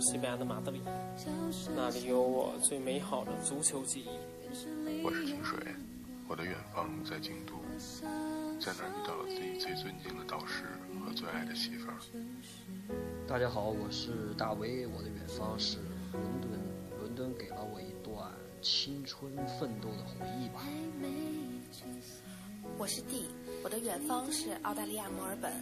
[0.00, 0.80] 西班牙的马德里，
[1.76, 4.08] 那里有我最美好的足球记忆。
[5.04, 5.58] 我是清水，
[6.26, 7.52] 我的远方在京都，
[8.58, 10.64] 在那儿遇到了自己最尊敬的导师
[11.04, 11.96] 和最爱的媳妇儿。
[13.28, 15.76] 大家好，我是大威，我的远方是
[16.12, 16.50] 伦敦，
[17.00, 20.62] 伦敦给了我一段青春奋斗的回忆吧。
[22.78, 23.28] 我是 D，
[23.62, 25.52] 我的远方是澳大利亚墨尔本，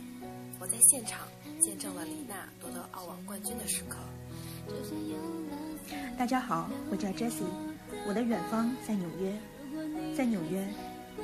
[0.60, 1.26] 我在现场
[1.60, 3.96] 见证了李娜夺得澳网冠军的时刻。
[6.18, 7.44] 大家好，我叫 Jessie，
[8.06, 9.32] 我的远方在纽约，
[10.16, 10.66] 在纽约，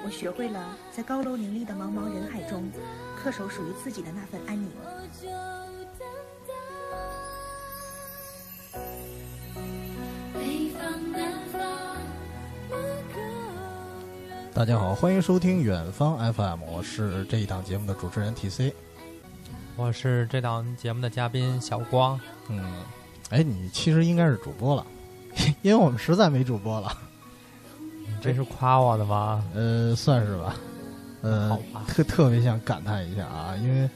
[0.04, 2.70] 我学会了在高楼林立的茫茫人海中，
[3.22, 4.70] 恪守属于自己的那份安宁。
[14.54, 18.72] 大家好，欢迎收听远方 FM，我是这一档节目的主持人 TC，
[19.76, 22.20] 我是这档节目的嘉宾小光。
[22.48, 22.62] 嗯，
[23.30, 24.86] 哎，你其实应该是主播了，
[25.62, 26.96] 因为我们实在没主播了。
[27.78, 29.44] 你这是夸我的吗？
[29.54, 30.56] 呃，算是吧。
[31.22, 31.58] 呃，
[31.88, 33.88] 特特别想感叹一下啊，因为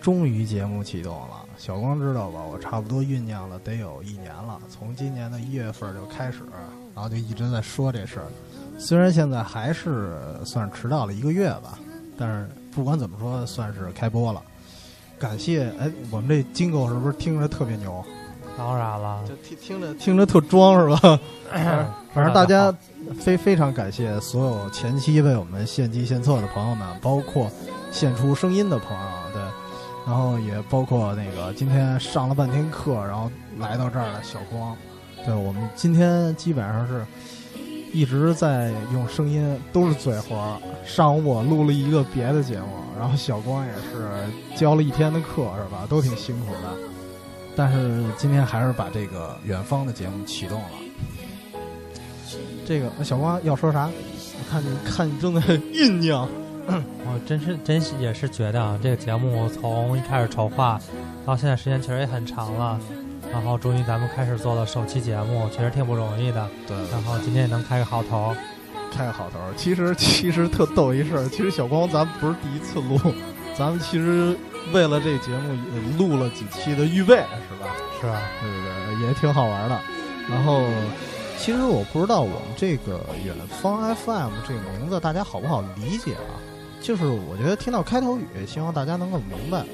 [0.00, 1.44] 终于节目启动了。
[1.58, 2.40] 小光知道吧？
[2.40, 6.38] 我差不多酝酿了得有一年了，从今年的一月份就开始，
[6.94, 8.26] 然后就一直在说这事儿。
[8.78, 11.78] 虽然现在还是算是迟到了一个月吧，
[12.16, 14.42] 但是不管怎么说，算是开播了。
[15.18, 18.04] 感谢哎，我们这金狗是不是听着特别牛？
[18.56, 21.18] 当然了，就听听着听着特装是吧？
[22.12, 22.74] 反正大家
[23.18, 27.50] 非非常感谢所有前期为我们献计献策的朋友们，包括
[27.90, 29.42] 献出声音的朋友，对，
[30.06, 34.76] 然后也包括那个今天上了半天课，然后来到这儿的小光，
[35.24, 37.04] 对我们今天基本上是。
[37.94, 40.58] 一直在用声音，都是嘴活。
[40.82, 44.08] 上午我录了一个别的节目，然后小光也是
[44.56, 45.86] 教了一天的课，是吧？
[45.90, 46.91] 都挺辛苦的。
[47.56, 50.68] 但是今天还是把这个远方的节目启动了。
[52.66, 53.86] 这个小光要说啥？
[53.88, 56.28] 我看你看你正在酝酿。
[56.68, 60.80] 我真是真是也是觉得啊，这个节目从一开始筹划
[61.26, 62.78] 到现在时间其实也很长了。
[63.32, 66.48] 然后终于咱们开始做了首期节目，确实挺不容易的。
[66.66, 66.76] 对。
[66.90, 68.34] 然后今天也能开个好头，
[68.92, 69.38] 开个好头。
[69.56, 72.98] 其实其实特逗一事儿，其实小光咱不是第一次录，
[73.56, 74.36] 咱们其实
[74.72, 77.74] 为了这节目也录了几期的预备，是吧？
[78.00, 78.22] 是吧？
[78.40, 79.80] 对对对，也挺好玩的。
[80.28, 80.64] 然后，
[81.38, 86.38] 其实我不知道我们这个远方 FM 这个名字大家好不好理解啊？
[86.80, 89.64] 就是我觉得听到开头语，希望大家能够明白。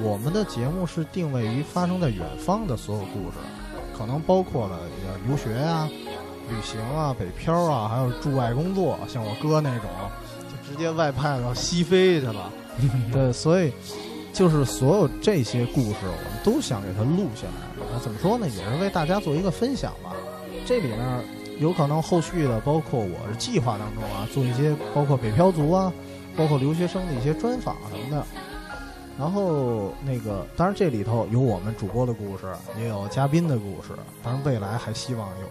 [0.00, 3.38] 我们的节目是定位于发生在远方的所有故事，
[3.96, 4.78] 可能包括了
[5.26, 5.88] 留学啊、
[6.48, 9.90] 旅行啊、北漂啊，还有驻外工作，像我哥那种，
[10.48, 12.52] 就直接外派到西非去了。
[13.12, 13.72] 对，所以
[14.32, 17.84] 就是所有这些故事，我们都想给它录下来。
[17.92, 18.46] 那怎么说呢？
[18.48, 20.14] 也是为大家做一个分享吧。
[20.66, 20.98] 这里面
[21.58, 25.92] 有可能后续的，包括我是计划当中啊，做一些包括北漂族啊，
[26.36, 28.24] 包括留学生的一些专访什么的。
[29.18, 33.88] 然后那个，当然这里头有我们主播的故事，也有嘉宾的故事。
[34.22, 35.46] 当然未来还希望有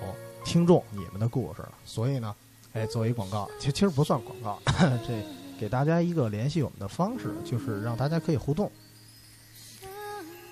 [0.46, 1.62] 听众你们的故事。
[1.84, 2.34] 所以呢，
[2.72, 4.58] 哎，作为广告，其实其实不算广告，
[5.06, 5.14] 这
[5.60, 8.72] 给大家一个联系我们的方式，就是让大家可以互动。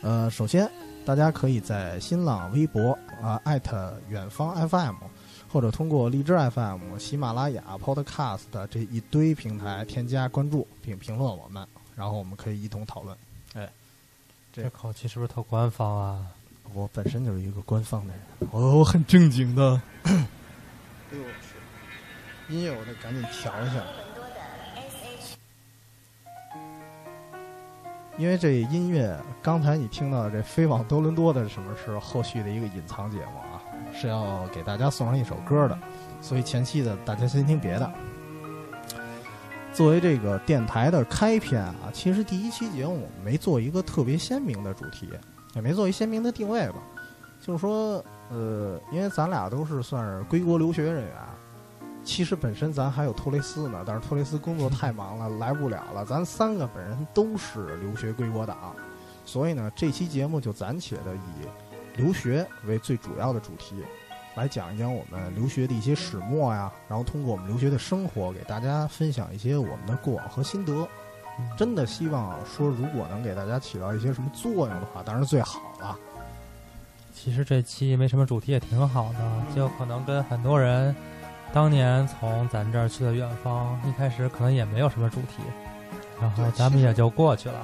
[0.01, 0.69] 呃，首先
[1.05, 4.95] 大家可以在新浪微博啊艾特远方 FM，
[5.51, 11.65] 或者通过荔枝 FM、喜马拉雅 Podcast 这一堆平台添加关注并评论我们。
[11.95, 13.17] 然后我们可以一同讨论。
[13.53, 13.69] 哎，
[14.51, 16.27] 这口气是不是特官方啊？
[16.73, 19.81] 我本身就是一个官方的人，我我很正经的。
[20.03, 20.11] 哎
[21.11, 21.29] 呦我
[22.49, 22.53] 去！
[22.53, 23.81] 音乐我得赶紧调一下，
[28.17, 33.61] 因为这音乐刚才你听到这飞往多伦多的什么是后续的一个隐藏节目啊？
[33.93, 35.77] 是要给大家送上一首歌的，
[36.21, 37.91] 所以前期的大家先听别的。
[39.73, 45.09] 作为这个电台的开篇啊，其实第一期节目我们没做一个特别鲜明的主题，
[45.53, 46.75] 也没做一鲜明的定位吧。
[47.41, 51.13] 就是说，呃，因为咱俩都是算是归国留学人员，
[52.05, 56.05] 其实本身咱还有托雷斯呢，但是托雷斯工作太忙了，来不了了。
[56.05, 58.75] 咱三个本人都是留学归国党，
[59.25, 63.83] 所以呢，这期节目就暂且的以留学为最主要的主题。
[64.35, 70.87] 来讲一讲我们留学的一些始末呀，然后通过我们留学的生活，给大家分享一些我们的过往和心得。
[71.57, 75.97] 真的希望说，如果能给大家起到一些什么作用的话，当然最好了。
[77.13, 80.93] 其实这期没什么主题也挺好的，就可能跟很多人
[81.55, 85.41] 当年从咱这儿去的远方，一开始可能也没有什么主题，
[86.19, 87.55] 然后咱们也就过去了。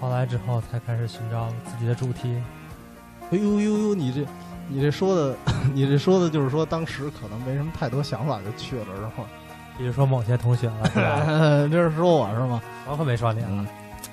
[0.00, 2.42] 后来之后才开始寻找自己的主题。
[3.30, 4.26] 哎呦呦呦，你这
[4.66, 5.36] 你这说的，
[5.74, 9.28] 你这说的就是说当时可能没什么太多想法就去了，是吗？
[9.76, 11.22] 比如说某些同学了，是吧？
[11.70, 12.62] 这是说我是吗？
[12.88, 13.48] 我可没说你啊。
[13.50, 13.66] 嗯，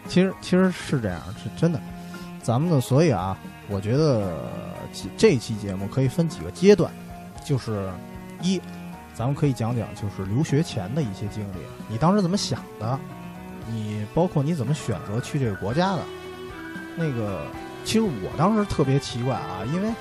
[0.10, 1.80] 其实其实是这样，是真的。
[2.44, 3.38] 咱们呢，所以啊，
[3.70, 4.40] 我觉得
[5.16, 6.92] 这期节目可以分几个阶段，
[7.46, 7.90] 就是
[8.42, 8.62] 一，
[9.20, 11.58] 咱们可以讲讲就是留学前的一些经历，
[11.90, 12.98] 你当时怎么想的？
[13.68, 16.02] 你包括你怎么选择去这个国家的？
[16.96, 17.46] 那个，
[17.84, 19.92] 其实我当时特别奇怪啊，因为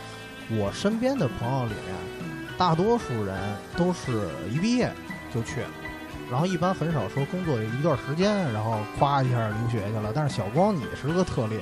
[0.51, 1.97] 我身边的朋友里面，
[2.57, 3.37] 大多数人
[3.77, 4.89] 都是一毕业
[5.35, 5.63] 就去。
[6.31, 10.13] 然后一般很少说工作一段时间，然后夸一下留学去了。
[10.15, 11.59] 但是小光你是个特例，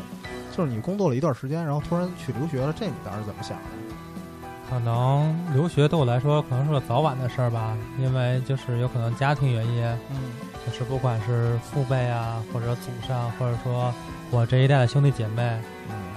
[0.55, 3.86] 就是你工作了一段时间，然后突然去留学了，这你当时怎么想的？
[4.69, 10.33] 可能留学对我来说可能是个早晚的事儿吧，因为就是有可能家庭原因，嗯，
[10.67, 13.93] 就是不管是父辈啊，或者祖上，或者说
[14.31, 15.59] 我这一代的兄弟姐妹，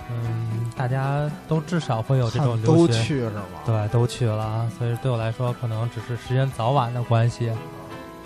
[0.10, 3.42] 嗯，大家都至少会有这种留学，都去是吗？
[3.66, 7.52] 对，都去了，所以对我来说可能只是时间早晚的关系。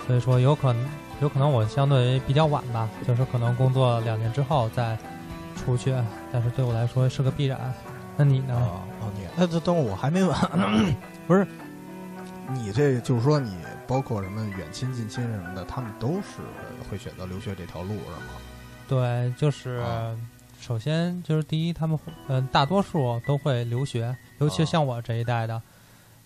[0.05, 0.85] 所以说，有可能，
[1.21, 4.97] 有可能我相对比较晚吧，就是可能工作两年之后再
[5.55, 5.95] 出去，
[6.31, 7.73] 但是对我来说是个必然。
[8.17, 8.53] 那你呢？
[8.53, 8.81] 哦，
[9.15, 10.39] 你，那这等会我还没完，
[11.27, 11.47] 不是，
[12.49, 13.55] 你这就是说，你
[13.87, 16.41] 包括什么远亲近亲什么的，他们都是
[16.89, 18.33] 会选择留学这条路，是吗？
[18.87, 19.83] 对，就是
[20.59, 25.61] 首先就是第一，他们嗯，大多数都会留学，尤其像我这一代的，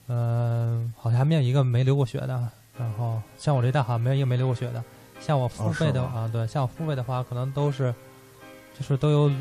[0.07, 2.49] 嗯，好像还没有一个没留过学的。
[2.77, 4.83] 然后像我这代好像没有一个没留过学的，
[5.19, 7.91] 像我父辈的啊，对，像我父辈的话，可能都是，
[8.77, 9.31] 就是都有，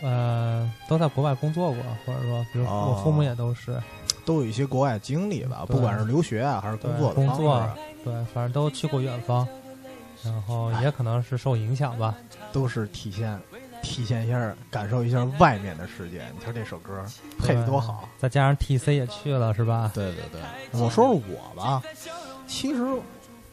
[0.00, 3.82] 呃，都在国外工作过，或者说，比如我父母也都是，
[4.24, 7.68] 都有一些国外经历吧，不管是留学啊还是工作工作，
[8.04, 9.46] 对，反正都去过远方，
[10.22, 12.14] 然后也可能是受影响吧，
[12.52, 13.36] 都是体现
[13.82, 16.22] 体现一下，感受一下外面的世界。
[16.32, 17.04] 你瞧这首歌
[17.38, 19.90] 配的多好，再加上 T C 也去了，是吧？
[19.92, 20.40] 对对对，
[20.72, 21.82] 我说说我吧。
[22.46, 22.86] 其实，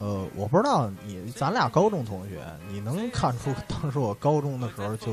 [0.04, 5.10] 呃，我不知道你，咱俩高中同学，你能看出当时我高中的时候就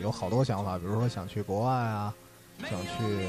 [0.00, 2.14] 有好多想法，比如说想去国外啊，
[2.62, 3.28] 想去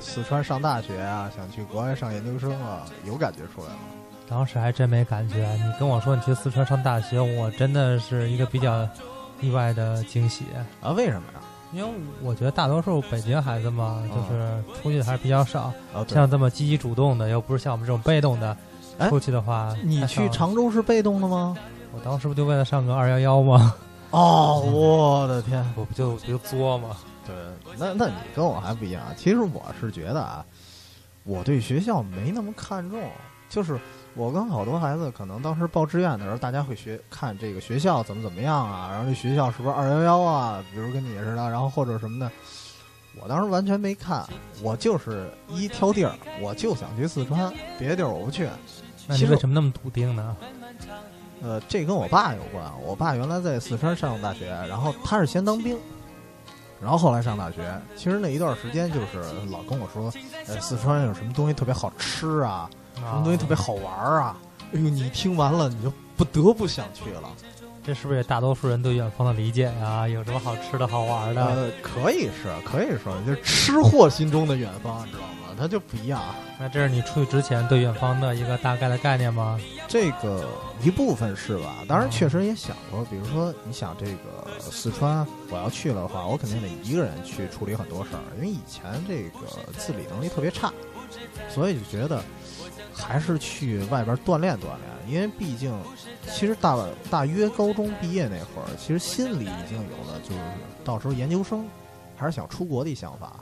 [0.00, 3.80] 四川上大学啊，想去国外上研究生啊，有感觉出来吗？
[4.28, 5.52] 当时还真没感觉。
[5.54, 8.88] 你跟我说你去四川上大学，我真的是一个比较
[9.40, 10.44] 意外的惊喜
[10.80, 10.92] 啊！
[10.92, 11.40] 为什么呀？
[11.72, 11.90] 因为
[12.22, 15.72] 我觉得大多数北京孩子嘛，就是出去的还是比较少，
[16.06, 18.56] 像这么积极主动的，又不是像我们这种被动的。
[19.08, 21.56] 出去的话，你去常州是被动的吗？
[21.94, 23.74] 我当时不就为了上个二幺幺吗？
[24.10, 26.96] 哦，我的天，我不就不就作吗？
[27.26, 27.34] 对，
[27.78, 29.02] 那那你跟我还不一样。
[29.16, 30.44] 其实我是觉得啊，
[31.24, 33.00] 我对学校没那么看重。
[33.48, 33.78] 就是
[34.14, 40.64] 我跟好多孩子，可能当时报志愿的时候，大家会学看这个学校怎么怎么样啊，然后这学校是不是二幺幺啊？
[40.72, 42.30] 比如跟你似的，然后或者什么的。
[43.20, 44.26] 我当时完全没看，
[44.62, 48.48] 我就是一挑地儿，我就想去四川，别的地儿我不去。
[49.12, 50.36] 那你为什么那么笃定呢？
[51.42, 52.64] 呃，这跟我爸有关。
[52.82, 55.76] 我爸原来在四川上大学，然后他是先当兵，
[56.80, 57.78] 然后后来上大学。
[57.96, 60.12] 其实那一段时间就是老跟我说，
[60.46, 64.36] 呃，四川有什么东西特别好吃啊，什么东西特别好玩啊。
[64.72, 67.28] 哎呦，你听完了你就不得不想去了。
[67.84, 70.06] 这是不是也大多数人对远方的理解啊？
[70.06, 71.44] 有什么好吃的好玩的？
[71.44, 75.54] 呃，可以是，可以说，就是吃货心中的远方，你知道吗？
[75.58, 76.22] 它就不一样。
[76.58, 79.58] 那这是你出去之前对远方的一个大概的概念吗？
[79.88, 80.48] 这个
[80.80, 81.84] 一部分是吧？
[81.88, 89.40] 当然，确实也想过，比如说，你想这个四川，我要去了的话，我肯定得一个人去处理很多事儿，因为以前这个
[89.76, 90.72] 自理能力特别差，
[91.48, 92.22] 所以就觉得。
[93.02, 94.78] 还是去外边锻炼锻炼，
[95.08, 95.76] 因为毕竟，
[96.28, 96.78] 其实大
[97.10, 100.40] 大约高中毕业那会儿，其实心里已经有了，就是
[100.84, 101.66] 到时候研究生，
[102.16, 103.36] 还是想出国的想法。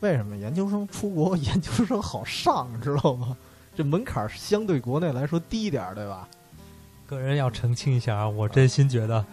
[0.00, 3.36] 为什么研究生出国 研究生好上，知道吗？
[3.74, 6.28] 这门槛相对国内来说低点儿，对吧？
[7.06, 9.24] 个人要澄清一下啊，我真心觉得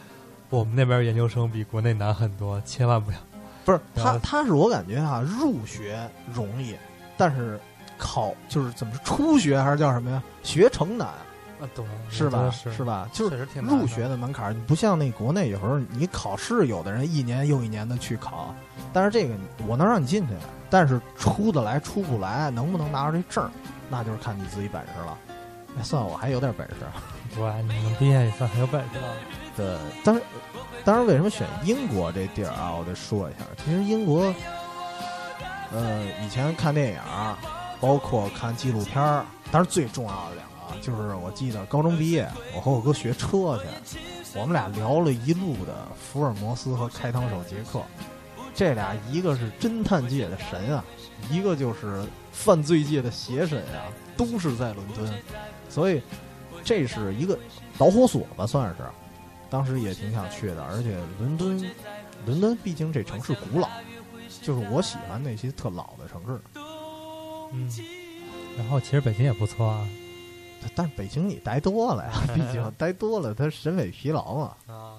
[0.49, 3.17] 我们那边研究生比国内难很多，千万不要。
[3.65, 6.75] 不是他，他是我感觉啊，入学容易，
[7.17, 7.59] 但是。
[7.97, 10.21] 考就是怎么说初学还是叫什么呀？
[10.43, 12.49] 学成难啊，懂，是吧？
[12.51, 13.07] 是吧？
[13.13, 18.53] 就是入学的门槛，你不像那国内有时候你考试，有的人一年又一年的去考，
[18.91, 19.33] 但是这个
[19.65, 20.33] 我能让你进去，
[20.69, 23.49] 但是出得来出不来，能不能拿着这证，
[23.89, 25.17] 那就是看你自己本事了。
[25.75, 26.75] 哎算我还有点本事，
[27.33, 29.07] 对，你们毕业也算很有本事了。
[29.55, 30.23] 对，当然，
[30.83, 32.73] 当然，为什么选英国这地儿啊？
[32.77, 34.33] 我得说一下，其实英国，
[35.71, 36.99] 呃，以前看电影。
[37.83, 42.25] 包括看纪录片儿，但是最重要的两个就是，我记得高中毕业，
[42.55, 43.99] 我和我哥学车去，
[44.39, 47.83] 我们俩聊了一路的福尔摩斯和开膛手杰克，
[48.55, 50.81] 这俩一个是侦探界的神啊，
[51.29, 55.13] 一个就是犯罪界的邪神啊，都是在伦敦，
[55.67, 56.01] 所以
[56.63, 57.37] 这是一个
[57.77, 58.83] 导火索吧，算是。
[59.49, 61.69] 当时也挺想去的，而且伦敦，
[62.25, 63.67] 伦敦毕竟这城市古老，
[64.41, 66.41] 就是我喜欢那些特老的城市。
[67.53, 67.69] 嗯，
[68.57, 69.87] 然后其实北京也不错啊，
[70.75, 74.73] 但是北京你待多了呀， 毕竟待多了，他审美疲劳嘛。
[74.73, 74.95] 啊，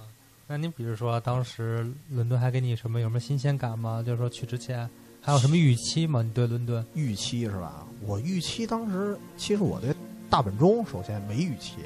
[0.47, 4.03] 那你比如说当时伦敦还给你什么有什么新鲜感吗？
[4.05, 4.89] 就是说去之前
[5.21, 6.23] 还有什么预期吗？
[6.23, 7.87] 你对伦敦预期是吧？
[8.07, 9.95] 我预期当时其实我对
[10.31, 11.79] 大本钟首先没预期，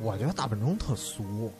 [0.00, 1.52] 我觉得大本钟特俗。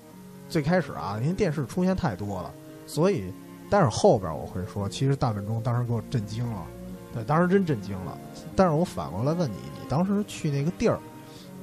[0.46, 2.52] 最开始啊，因为电视出现太多了，
[2.86, 3.32] 所以，
[3.70, 6.66] 但是后边我会说，其实大本钟当时给我震惊了，
[7.14, 8.18] 对，当时真震惊了。
[8.56, 10.98] 但是我反过来问你，你当时去那个地儿，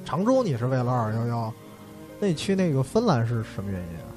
[0.04, 1.52] 常州你是为了二幺幺，
[2.18, 4.08] 那你去那个芬兰是什么原因啊？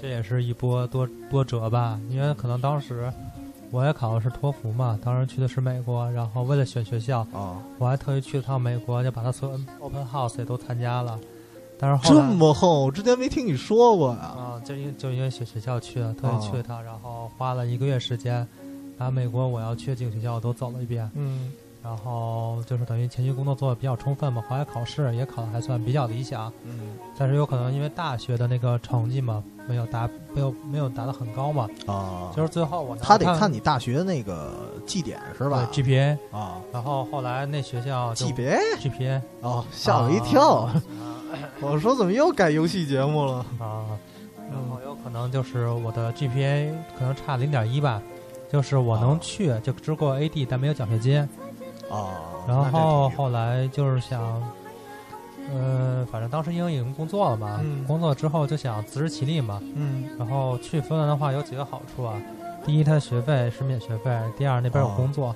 [0.00, 3.10] 这也是一波多多折吧，因为可能当时
[3.70, 11.18] 我也考的是托福嘛，当时去的是美国，然后为了选学校啊，我还特意去了趟美国，就把他所有 open house 也都参加了。
[11.78, 14.18] 但是这么厚，我之前没听你说过呀。
[14.18, 18.46] 啊，就因就因为选学校去了，特意去了趟，然后花了一个月时间，
[19.02, 21.10] 把美国我要去的几个学校我都走了一遍。
[21.14, 26.52] 嗯，然后就是等于前期工作做的比较充分嘛，后来考试也考的还算比较理想。
[26.64, 31.68] 嗯，但是有可能因为大学的那个成绩嘛，没有达没有没有达到很高嘛。
[31.86, 34.52] 啊，就是最后我他得看你大学那个
[34.86, 40.70] 绩点是吧？GPA 啊，然后后来那学校 GPA GPA 哦，吓我一跳。
[41.60, 43.86] 我说怎么又改游戏节目了啊？
[44.50, 48.02] 然后有可能就是我的 GPA 可能差零点一吧，
[48.52, 51.18] 就是我能去就只过 AD，但没有奖学金
[51.90, 52.20] 啊。
[52.46, 54.20] 然后后来就是想，
[55.50, 59.58] 呃，反正当时因为已经工作了嘛，工作之后就想自食其力嘛。
[59.74, 60.04] 嗯。
[60.18, 62.14] 然后去芬兰的话有几个好处啊，
[62.66, 65.34] 第一，它学费是免学费；第二，那边有工作，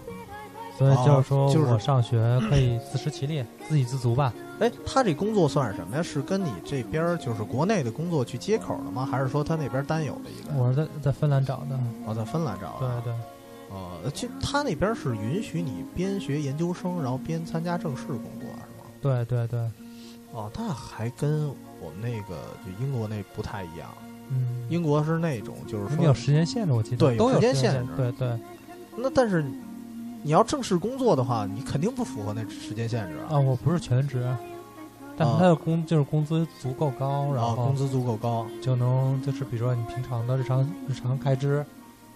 [0.77, 2.19] 所以就是说我上学
[2.51, 4.31] 可以自食其力，自给自足吧。
[4.59, 6.03] 哎，他这工作算是什么呀？
[6.03, 9.07] 是跟你这边就是国内的工作去接口的吗？
[9.11, 10.55] 还是说他那边单有的一个？
[10.57, 11.79] 我是在在芬兰找的。
[12.07, 13.03] 哦，在芬兰找的。
[13.03, 13.21] 对对。
[13.69, 18.87] 呃，就他那边是允许你边学研究生，然后边参加正式工作，是吗？
[19.03, 19.61] 对对对。
[20.33, 21.49] 哦，那还跟
[21.81, 23.89] 我们那个就英国那不太一样。
[24.31, 24.65] 嗯。
[24.71, 27.93] 英国是那种就是说有时间限制，我记得对，有时间限制。
[27.97, 28.39] 对对。
[28.97, 29.45] 那但是
[30.23, 33.39] 你要正式工作的话，你肯定不符合那时间限制啊！
[33.39, 34.27] 我不是全职。
[35.19, 41.65] 但是他的工就是工资足够高，然后工资足够高，就能就是比如说你平常的日常日常开支，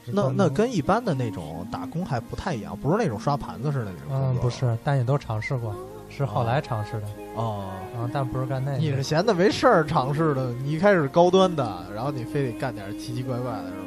[0.04, 4.09] 那那跟一般的那种打工还不太一样，不是那种刷盘子似的那种。
[4.11, 5.75] 嗯，不是，但也都尝试过，
[6.11, 7.07] 是后来尝试的。
[7.37, 8.76] 哦，啊，但不是干那个。
[8.76, 13.87] 你是闲的没事儿尝试的，你一开始高端的，然后你非得干点奇奇怪怪的，是吗？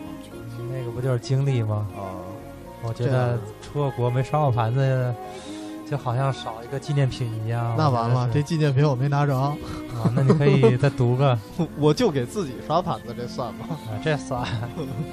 [0.71, 1.85] 那个不就是经历吗？
[1.95, 2.22] 哦，
[2.83, 5.13] 我觉得出个国没刷过盘子。
[5.85, 7.75] 就好像少一个纪念品一样。
[7.77, 9.55] 那完了，这纪念品我没拿着啊。
[10.15, 11.37] 那你可以 再读个。
[11.77, 13.67] 我就给自己刷盘子，这算吗？
[13.69, 14.41] 啊，这算。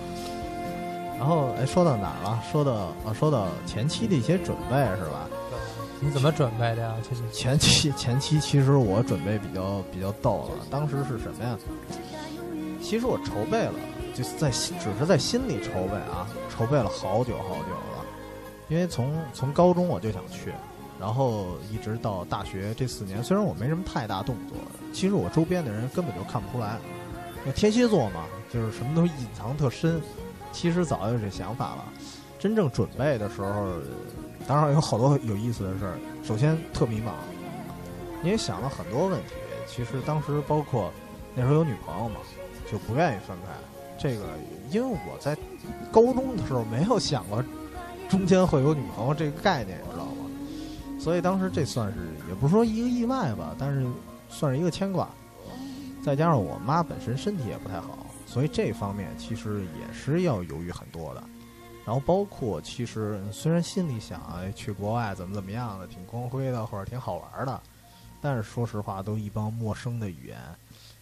[1.18, 2.40] 然后，哎，说到哪儿了？
[2.50, 5.28] 说到啊，说到前期的一些准备是吧？
[5.98, 6.94] 你怎么准备的呀？
[7.32, 10.64] 前期前期其实我准备比较比较逗了。
[10.70, 11.58] 当时是什么呀？
[12.80, 13.74] 其实我筹备了，
[14.14, 18.04] 就是在只是在心里筹备啊，筹备了好久好久了。
[18.68, 20.52] 因为从从高中我就想去，
[21.00, 24.56] 然后一直到大学这四年，虽然我没什么太大动作，
[24.92, 26.76] 其实我周边的人根本就看不出来。
[27.44, 30.00] 那天蝎座嘛，就是什么都隐藏特深，
[30.52, 31.84] 其实早有这想法了。
[32.38, 33.72] 真正准备的时候，
[34.46, 35.98] 当然有好多有意思的事儿。
[36.22, 37.12] 首先特迷茫，
[38.22, 39.34] 因为想了很多问题。
[39.66, 40.92] 其实当时包括
[41.34, 42.16] 那时候有女朋友嘛，
[42.70, 43.52] 就不愿意分开。
[44.00, 44.24] 这个
[44.70, 45.36] 因为我在
[45.92, 47.44] 高中的时候没有想过。
[48.08, 50.28] 中间会有女朋友这个概念，你知道吗？
[50.98, 53.86] 所以当时这算是也不是说一个意外吧，但是
[54.28, 55.08] 算是一个牵挂。
[56.02, 61.22] 再加上我妈本身身体也不太好，所以这方面其实也是要犹豫很多的。
[61.86, 67.60] 然后包括其实虽然心里想哎去国外怎么怎么样的，挺光辉的或者挺好玩的，
[68.20, 70.36] 但是说实话都一帮陌生的语言，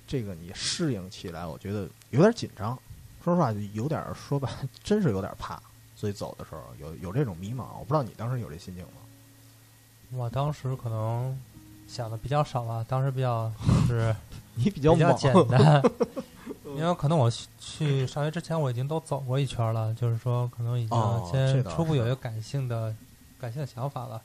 [0.07, 2.79] 这个你适应起来，我觉得有点紧张。
[3.23, 4.51] 说实话，有点说吧，
[4.83, 5.61] 真是有点怕。
[5.97, 8.93] 所以走的时候有有这种迷茫，我不知道你当时有这心情吗？
[10.13, 11.37] 我当时可能
[11.89, 13.51] 想的比较少吧，当时比较
[13.89, 14.15] 就是
[14.55, 15.83] 你比较比较简单，
[16.77, 22.95] 因为可能我去上学之前我已经都走过一圈了，就是说可能已经先初步有一个感性的
[23.41, 24.23] 感性的想法了，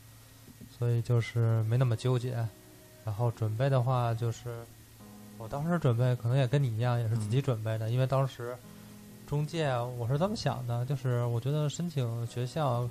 [0.77, 2.47] 所以就是没那么纠结。
[3.03, 4.63] 然后准备的话就是
[5.37, 8.55] 我当时准备可能也跟你一样，也是自己准备的，因为当时
[9.25, 12.87] 中介我是这么想的，就是我觉得申请学校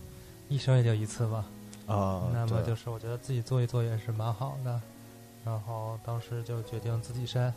[0.49, 1.45] 一生也就一次吧，
[1.87, 4.81] 啊，那么就是我觉得自己做一做也是蛮好的，
[5.45, 7.53] 然后当时就决定自己申，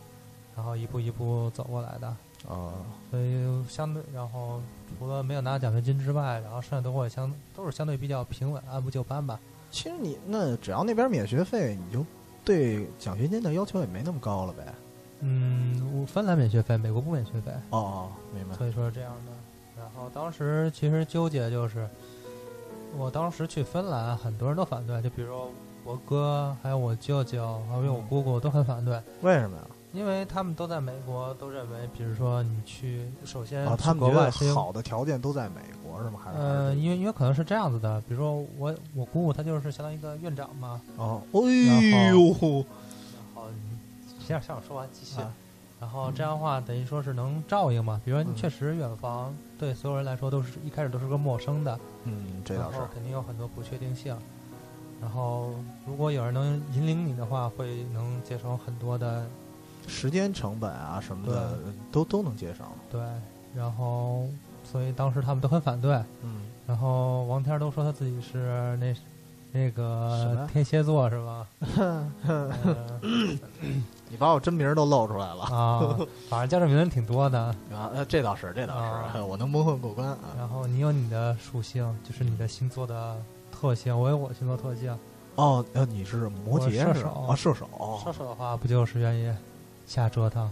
[0.56, 2.08] 然后一步一步走过来的，
[2.48, 2.74] 啊，
[3.10, 4.62] 所以相对，然后
[5.00, 9.40] 除了没有拿奖学金之外，然后剩下都会相都是相对比较平稳，按部就班吧。
[9.72, 12.06] 其实你那只要那边免学费，你就
[12.44, 14.64] 对奖学金的要求也没那么高了呗。
[15.28, 18.56] 嗯，我芬兰免学费，美国不免学费，哦哦，明白。
[18.56, 19.32] 所以说是这样的。
[19.76, 21.90] 然后当时其实纠结就是，
[22.96, 25.50] 我当时去芬兰，很多人都反对，就比如说
[25.84, 29.64] 我哥，还有我舅舅，还有我姑姑都很反对，为什么呀？
[29.94, 36.20] 因为他们都在美国，都认为，比如说你去，首先啊，他国外是好的条件都在美国是吗？
[36.22, 36.38] 还是？
[36.38, 42.66] 呃，因为因为可能是这样子的，比如说我我姑姑她就是相当于一个院长嘛，哦，哎呦，
[44.26, 45.32] 先让我说完继续，啊。
[45.80, 52.78] 然后这样的话等于说是能照应嘛，比如说确实远方对所有人来说都是一开始都是个陌生的，嗯，这倒是。
[52.94, 54.18] 肯定有很多不确定性，
[55.02, 55.54] 然后
[55.86, 59.28] 如果有人能引领你的话，会能节省很多的
[59.86, 61.60] 时间成本啊什么的
[61.92, 62.66] 都都能节省。
[62.90, 63.02] 对，
[63.54, 64.26] 然后
[64.64, 68.96] 所以当时他们都很反对，嗯，然后王天儿都说他自己是那
[69.56, 71.48] 那个天蝎座是吧？
[72.28, 72.52] 呃
[74.10, 75.98] 你把我真名都露出来了啊，
[76.30, 77.40] 反正叫这名人挺多的。
[77.40, 77.90] 啊！
[77.94, 80.18] 呃这倒是，这倒啊是， 我能蒙混过关啊。
[80.38, 83.16] 然后你有你的属性，就是你的星座的
[83.52, 84.96] 特性，我有我星座特性。
[85.36, 87.36] 哦，呃，你是摩羯射手啊？
[87.36, 87.68] 射手，
[88.04, 89.34] 射手的话，不就是愿意
[89.88, 90.50] 瞎折腾？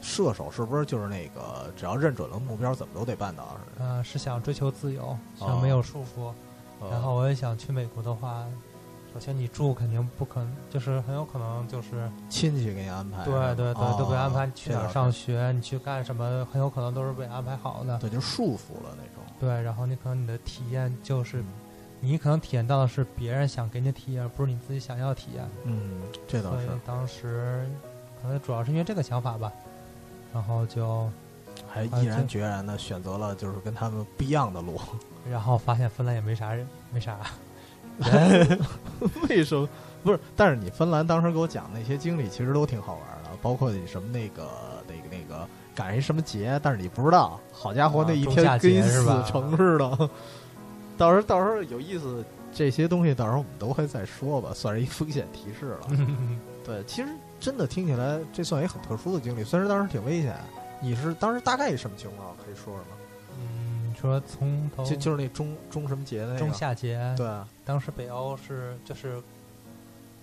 [0.00, 3.84] 射手是不是就是那个只要认准了目标，怎么都得办到似的？
[3.86, 6.24] 呃，是想追求自由，哦想没有束缚。
[6.24, 6.34] 呃
[6.90, 8.44] 然后我也想去美国的话，
[9.12, 17.98] 首先你住肯定不可能，就是很有可能就是亲戚给你安排，对对对，哦都被安排你去哪儿上学，你去干什么，很有可能都是被安排好的。
[17.98, 19.22] 对，就束缚了那种。
[19.38, 21.46] 对，然后你可能你的体验就是嗯，
[22.00, 25.44] 你可能体验到的是别人想给你体验，而不是你自己想要体验。
[25.64, 26.70] 嗯，这倒所以是。
[26.86, 27.66] 当时
[28.22, 29.52] 可能主要是因为这个想法吧，
[30.32, 31.10] 然后就
[31.72, 34.78] 还毅然决然的选择了就是跟他们不一样的路。
[35.30, 37.16] 然后发现芬兰也没啥人，没啥
[37.98, 38.58] 人，
[39.28, 39.68] 为什么？
[40.02, 44.48] 不是，但是你芬兰当时给我讲那些经历，其实都挺好玩的，包括你什么那个
[44.88, 50.10] 那个那个赶上一什么节，但是你不知道，好家伙，啊那一天跟死城似的。
[50.98, 55.86] 到时候到时候有意思，这些东西到时候我们都会再说吧，算是一风险提示了。
[56.64, 57.08] 对，其实
[57.38, 60.34] 真的听起来这算一很特殊的经历，虽然当时挺危险。
[60.82, 62.36] 你是当时大概什么情况？
[62.44, 62.96] 可以说说吗？
[63.38, 66.38] 嗯，你说从头就就是那中中什么节的那个？
[66.40, 67.48] 中夏节，对，啊。
[67.64, 69.22] 当时北欧是就是，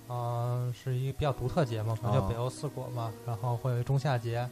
[0.07, 4.47] 呃，是一个比较独特节嘛，可能叫哦北欧四国嘛，然后会有一仲夏节，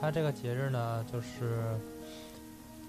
[0.00, 1.78] 它这个节日呢，就是，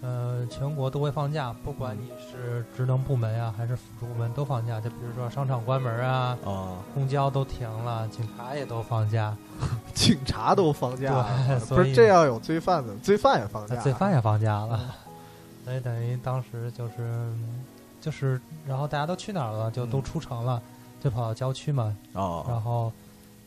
[0.01, 9.35] 呃，全国都会放假，不管你是职能部门呀、还是辅助部门都放假，就比如说商场关门啊，啊，公交都停了，警察也都放假，
[9.99, 14.95] 警察都放假了，不所以是这要有罪犯的，罪犯也放假，罪犯也放假了，
[15.65, 17.33] 所以等于当时就是
[17.99, 19.69] 就是，然后大家都去哪儿了？
[19.71, 20.61] 就都嗯出城了，
[21.03, 22.91] 就跑到郊区嘛，然哦，后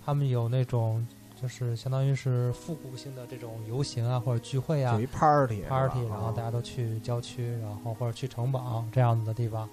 [0.05, 1.05] 他们有那种
[1.41, 9.67] 就是相当于是复古性的这种游行啊或者聚会啊有一 party party，然后大家都去郊区，然后或者去城堡这样子的地方，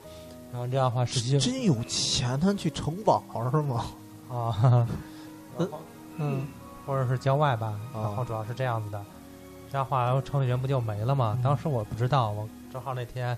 [0.54, 3.86] 然后这样的话实际真有钱，他去城堡是吗？
[4.32, 4.88] 啊，
[5.58, 5.80] 然 后
[6.22, 6.46] 嗯，
[6.90, 9.00] 或者是郊外吧，啊然后主要是这样子的，
[9.72, 11.36] 这样的话然后城里人不就没了吗？
[11.38, 13.38] 嗯当时我不知道，我正好那天。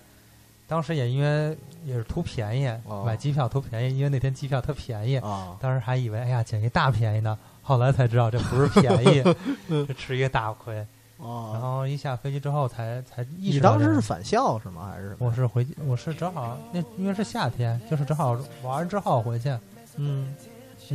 [0.67, 9.21] 当时也因为也是图便宜，哦买机票图便宜，因为那天机票特便宜，啊，当时还以为哎呀捡一大便宜呢，后来才知道这不是便宜，
[9.85, 10.73] 这吃一个大亏。
[10.73, 13.83] 然哦，后一下飞机之后才才意你识到你。
[13.83, 14.89] 当时是返校是吗？
[14.93, 15.13] 还是？
[15.19, 18.31] 我是回我是正好那因为是夏天，就是正好
[18.63, 19.59] 玩完之后回去，嗯，
[19.97, 20.35] 嗯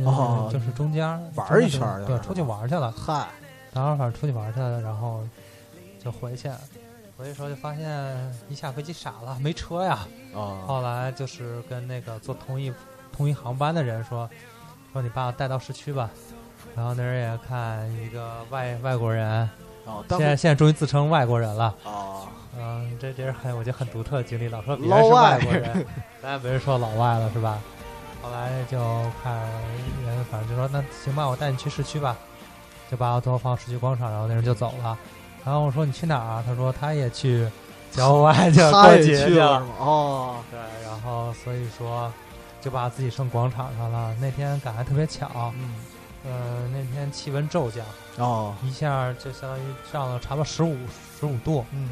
[0.05, 2.91] 哦就是中间玩一圈儿对，出去玩去了。
[2.91, 3.27] 嗨，
[3.73, 5.21] 当时反正出去玩去了，然后
[6.03, 6.49] 就回去。
[7.17, 10.07] 回去时候就发现一下飞机傻了，没车呀。
[10.35, 12.71] 啊，后来就是跟那个坐同一
[13.11, 14.29] 同一航班的人说，
[14.93, 16.09] 说你把我带到市区吧。
[16.75, 19.49] 然后那人也看一个外外国人，
[19.85, 21.73] 哦，现在现在终于自称外国人了。
[21.83, 25.85] 啊，嗯，这这是很我觉得很独特的经历，老说别人是外外国人，
[26.21, 27.59] 咱也没人说老外了是吧？
[28.27, 28.77] 后来就
[29.23, 29.33] 看
[30.05, 32.17] 人，反正就说那行吧，我带你去市区吧，
[32.91, 34.97] 就把我最后放市区广场，然后那人就走了。
[35.45, 36.43] 然后我说你去哪儿啊？
[36.45, 37.49] 他说他也去
[37.89, 39.71] 郊外去他也过节去去了是吗？
[39.79, 42.11] 哦，对，然后所以说
[42.59, 44.13] 就把自己剩广场上了。
[44.19, 45.75] 那天赶还特别巧，嗯，
[46.25, 47.85] 呃，那天气温骤降，
[48.17, 50.75] 哦，一下就相当于上了差不多十五
[51.17, 51.87] 十五度，嗯，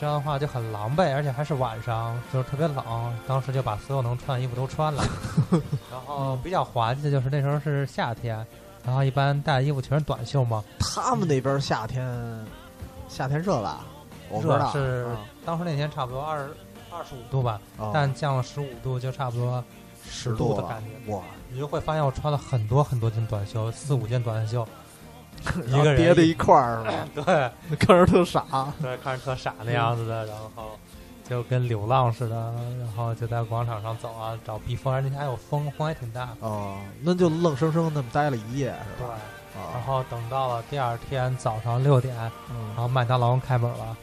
[0.00, 2.84] 这样的话就很狼狈，而且还是晚上，就是特别冷。
[3.26, 5.02] 当时就把所有能穿的衣服都穿了，
[5.90, 8.46] 然后比较滑稽的就是那时候是夏天，
[8.84, 12.06] 然后一般带的衣服全是短袖嘛，他们那边夏天
[13.08, 13.80] 夏天热吧？
[14.30, 16.48] 我不知道，热是啊当时那天差不多二
[16.90, 19.62] 二十五度吧，哦但降了十五度就差不多
[20.08, 21.12] 十了度的感觉。
[21.12, 21.22] 哇！
[21.50, 24.68] 你就会发现我穿了很多很多件短袖，四五件短袖，
[25.66, 27.52] 一个人叠在一块儿是吧？
[27.68, 28.44] 对 看着特傻。
[28.82, 30.78] 对，看着特傻那样子的，然后
[31.28, 32.36] 就跟流浪似的，
[32.80, 36.28] 然后就在广场上走啊，找避风，而且那天还有风，风还挺大。
[36.40, 39.14] 哦，那就愣生生那么待了一夜是对吧？，
[39.56, 43.96] 啊，然后等到了第二天早上六点，然嗯，后麦当劳开门了。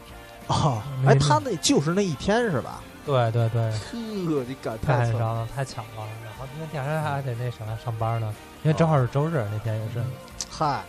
[0.47, 2.81] 哦，哎，他那就是那一天是吧？
[3.05, 6.07] 对对对，呵，你敢太太上了，太巧了。
[6.23, 10.03] 然后因为第二天还得那啥上班呢，因为正好是周日那天也是，
[10.49, 10.81] 嗨，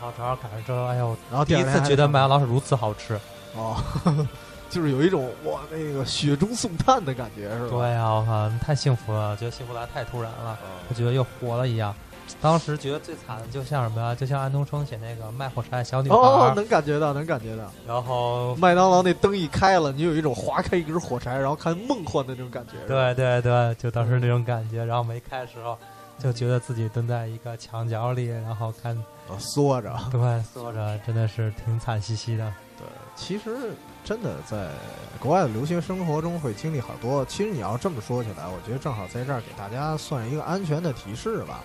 [0.00, 3.18] 然后正好赶上周，哎呦，然后第一次觉得麦当劳是如此好吃。
[3.56, 3.76] 哦，
[4.70, 7.76] 就是有一种哇那个雪中送炭的感觉是吧？
[7.78, 11.94] 对呀、我靠，太幸福了，觉得幸福来太突然了，哦我觉得又活了一样。
[12.42, 14.14] 当时觉得最惨的就像什么呀？
[14.14, 17.64] 就像安东升写那个卖火柴的小女孩，哦，能感觉到，能感觉到。
[17.86, 22.74] 然后麦当劳那灯一开了，你有一种划开一根火柴，然后看梦幻的那种感觉。
[22.86, 24.84] 对对对，就当时那种感觉。
[24.84, 25.78] 然后没开的时候，
[26.22, 29.02] 就觉得自己蹲在一个墙角里，然后看呃
[29.38, 29.98] 缩着。
[30.12, 32.52] 对缩着，真的是挺惨兮兮的。
[32.78, 32.86] 对，
[33.16, 33.72] 其实
[34.04, 34.70] 真的在
[35.18, 37.24] 国外的留学生活中会经历好多。
[37.24, 41.64] 其实你要这么说起来，我觉得正好在这儿给大家算一个安全的提示吧。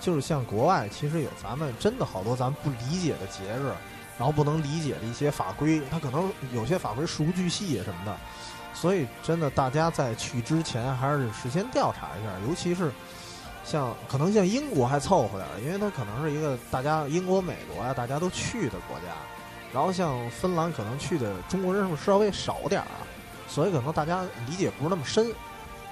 [0.00, 3.72] 就是像国外，其实有咱们真的好多咱们不理解的节日，
[4.16, 8.16] 然后不能理解的一些法规，它可能有些法规事无巨细什么的。
[8.74, 12.92] 所以真的，大家在去之前还是事先调查一下，尤其是
[13.64, 19.14] 像可能像英国还凑合点，因为它可能是一个大家英国、美国啊、大家都去的国家。
[19.72, 23.04] 然后像芬兰可能去的中国人数稍微少点儿啊？
[23.46, 25.26] 所以可能大家理解不是那么深。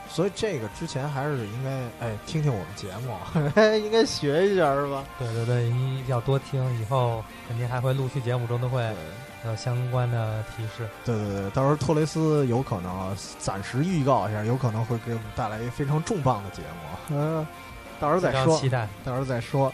[0.08, 3.16] 所以这个之前还是应该哎听听我们节目，
[3.76, 5.04] 应该学一下是吧？
[5.18, 5.70] 对对对，一
[6.02, 8.82] 定要多听，以后肯定还会陆续节目中都会
[9.44, 10.88] 有相关的提示。
[11.04, 17.16] 对对对，到时候托雷斯有可能啊暂时预告一下，有可能会给我们带来一个非常重磅的节目。
[17.16, 17.46] 嗯、
[18.00, 18.68] 到时候再说期。
[18.68, 18.88] 待。
[19.04, 19.72] 到时候再说。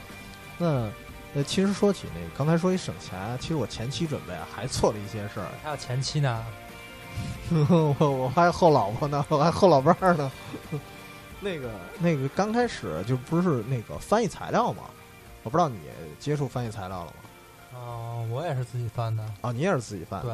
[0.58, 0.88] 那
[1.32, 5.46] 那其实说起那个，刚才说一省钱，其实我前期准备啊还做了一些事儿。
[5.62, 6.44] 还有前期呢，
[7.98, 10.30] 我我还后老婆呢，我还后老伴儿呢。
[11.40, 14.84] 那个 那个刚开始就不是那个翻译材料嘛，
[15.42, 15.78] 我不知道你
[16.18, 17.12] 接触翻译材料了吗？
[17.74, 19.22] 哦，我也是自己翻的。
[19.40, 20.22] 啊，你也是自己翻？
[20.22, 20.30] 对，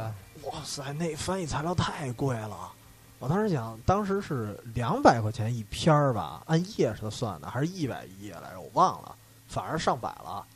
[0.51, 2.57] 哇塞，那翻译材料太贵了。
[3.21, 8.61] 我当时想，当时是两百块钱一篇儿吧，按页是算的，还是一百一页来着？
[8.61, 9.15] 我忘了，
[9.49, 10.47] 反而上百了。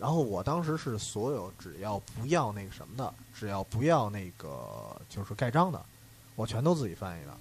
[0.00, 5.80] 然后我当时是所有只要不要那个什么的，只要不要那个就是盖章的，
[6.36, 7.32] 我全都自己翻译的。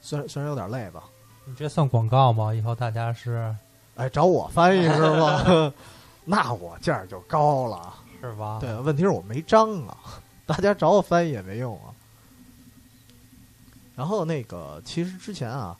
[0.00, 1.04] 虽然虽然有点累吧，
[1.44, 2.54] 你这算广告吗？
[2.54, 3.54] 以后大家是
[3.96, 5.72] 哎，找我翻译是吗？
[6.24, 7.94] 那我价儿就高了。
[8.20, 8.56] 是吧？
[8.58, 9.98] 对，问题是我没章啊，
[10.46, 11.92] 大家找我翻译也没用啊。
[13.94, 15.76] 然后那个，其实之前啊，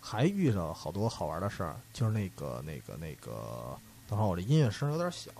[0.00, 3.76] 还遇到好多好玩的事儿，就是那个、那个、那个，
[4.08, 5.30] 等会儿我这音乐声有点小，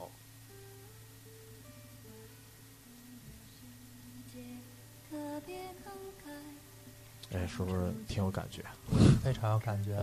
[7.32, 8.62] 哎，是不是挺有感觉？
[9.24, 9.98] 非常有感觉。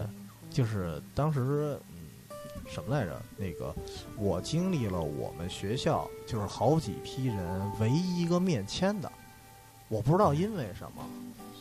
[0.50, 2.08] 就是当时，嗯，
[2.68, 3.22] 什么来着？
[3.38, 3.76] 那个，
[4.18, 9.12] 我经历了我们学校就是好几批人唯一一个面签的，
[9.90, 11.04] 我不知道因为什么，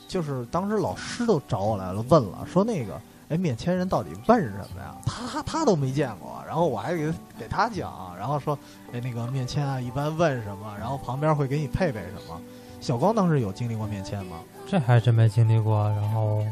[0.07, 3.01] 就是当时老师都找我来了，问了，说那个，
[3.35, 4.94] 哎，面签人到底问什么呀？
[5.05, 8.57] 他他都没见过，然后我还给给他讲，然后说，
[8.92, 12.40] 哎，那个面签啊，一般问什么，然后旁边会给你配备什么。
[12.81, 14.37] 小光当时有经历过面签吗？
[14.68, 15.88] 这还真没经历过。
[15.90, 16.44] 然后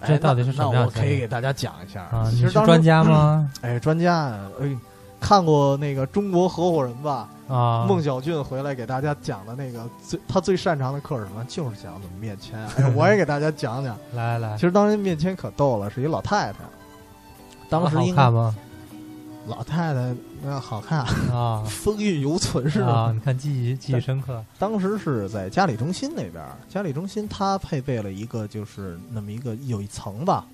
[0.00, 3.50] 哎这到底是什么样那那我可以给大家讲一下啊，你其实当时是专家吗？
[3.62, 4.26] 哎，专家，
[4.60, 4.76] 哎，
[5.20, 7.28] 看过那个《中国合伙人》吧？
[7.48, 11.44] 啊，孟小俊回来给大家讲的那个最他最擅长的课是什么？
[11.48, 12.58] 就是讲怎么面签。
[12.76, 13.96] 哎， 我也给大家讲讲。
[14.14, 16.58] 来来来其，实当时面签可逗了，是一老太太。
[17.68, 18.54] 当时好应该看吗？
[19.46, 22.92] 老太太那好看，啊 风韵犹存是吧？
[22.92, 24.44] 啊，你看记忆记忆深刻。
[24.58, 30.44] 当时是在嘉里中心那边，嘉里中心它配备了一个就是那么一个有一层吧，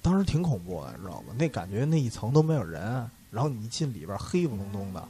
[0.00, 1.34] 当时挺恐怖的，你知道吗？
[1.36, 5.02] 那感觉那一层都没有人，然后你一进里边黑不隆咚的，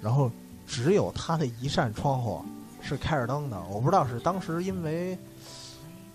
[0.00, 0.30] 然后
[0.66, 2.44] 只有他的一扇窗户
[2.80, 5.18] 是开着灯的，我不知道是当时因为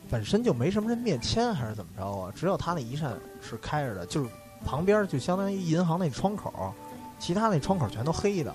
[0.10, 4.29] 本身就没什么人面签还是怎么着啊，只有他那一扇是开着的，就是
[4.65, 6.73] 旁边就相当于银行那窗口，
[7.19, 8.51] 其他那窗口全都黑的，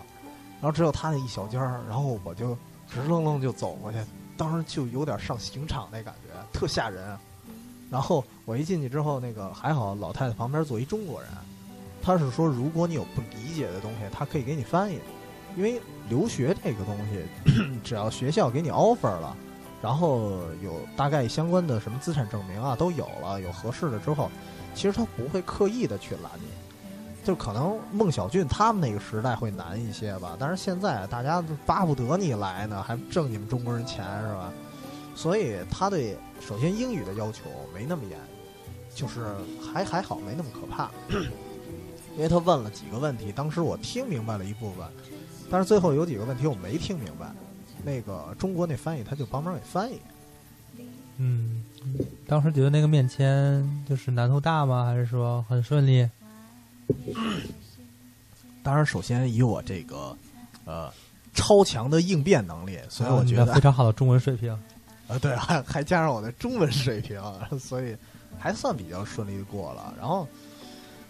[0.61, 2.57] 然后只有他那一小间儿，然后我就
[2.91, 3.99] 直愣愣就走过去，
[4.37, 7.17] 当时就有点上刑场那感觉，特吓人。
[7.91, 11.31] 然后我一进去之后，那个还好，老太太旁边坐一中国人，
[12.05, 15.01] 他是说如果你有不理解的东西，他可以给你翻译，
[15.57, 17.25] 因为留学这个东西，
[17.83, 19.35] 只要学校给你 offer 了，
[19.81, 24.31] 然后有大概相关的什么资产证明啊都有了，有合适的之后，
[24.75, 26.49] 其实他不会刻意的去拦你。
[27.25, 34.53] 就可能孟小俊他们那个时代会难一些吧，但是现在大家都巴不得你来呢，还挣你们中国人钱是吧？
[35.15, 38.19] 所以他对首先英语的要求没那么严，
[38.95, 39.25] 就是
[39.73, 40.91] 还还好没那么可怕，
[42.17, 44.87] 因为他问了几个问题，当时我听明白了一部分，
[45.51, 47.31] 但是最后有几个问题我没听明白，
[47.85, 50.01] 那个中国那翻译他就帮忙给翻译。
[51.17, 51.65] 嗯，
[52.27, 54.85] 当时觉得那个面签就是难度大吗？
[54.85, 56.09] 还是说很顺利？
[58.63, 60.17] 当然，首先以我这个
[60.65, 60.93] 呃
[61.35, 64.59] 超强的应变能力，所以我觉得非常好的中文水平。
[65.07, 67.21] 呃， 对，还还加上我的中文水平，
[67.61, 67.97] 所以
[68.39, 69.95] 还算比较顺利的过了。
[69.99, 70.27] 然后，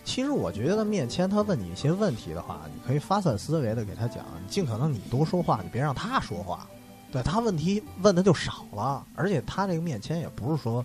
[0.04, 6.66] 其实我觉得面签他问你一些问题的话，你可以发散思维的给他讲，尽可能你多说话，你别让他说话。
[7.10, 10.84] 对他问题问的就少了，而且他这个面签也不是说。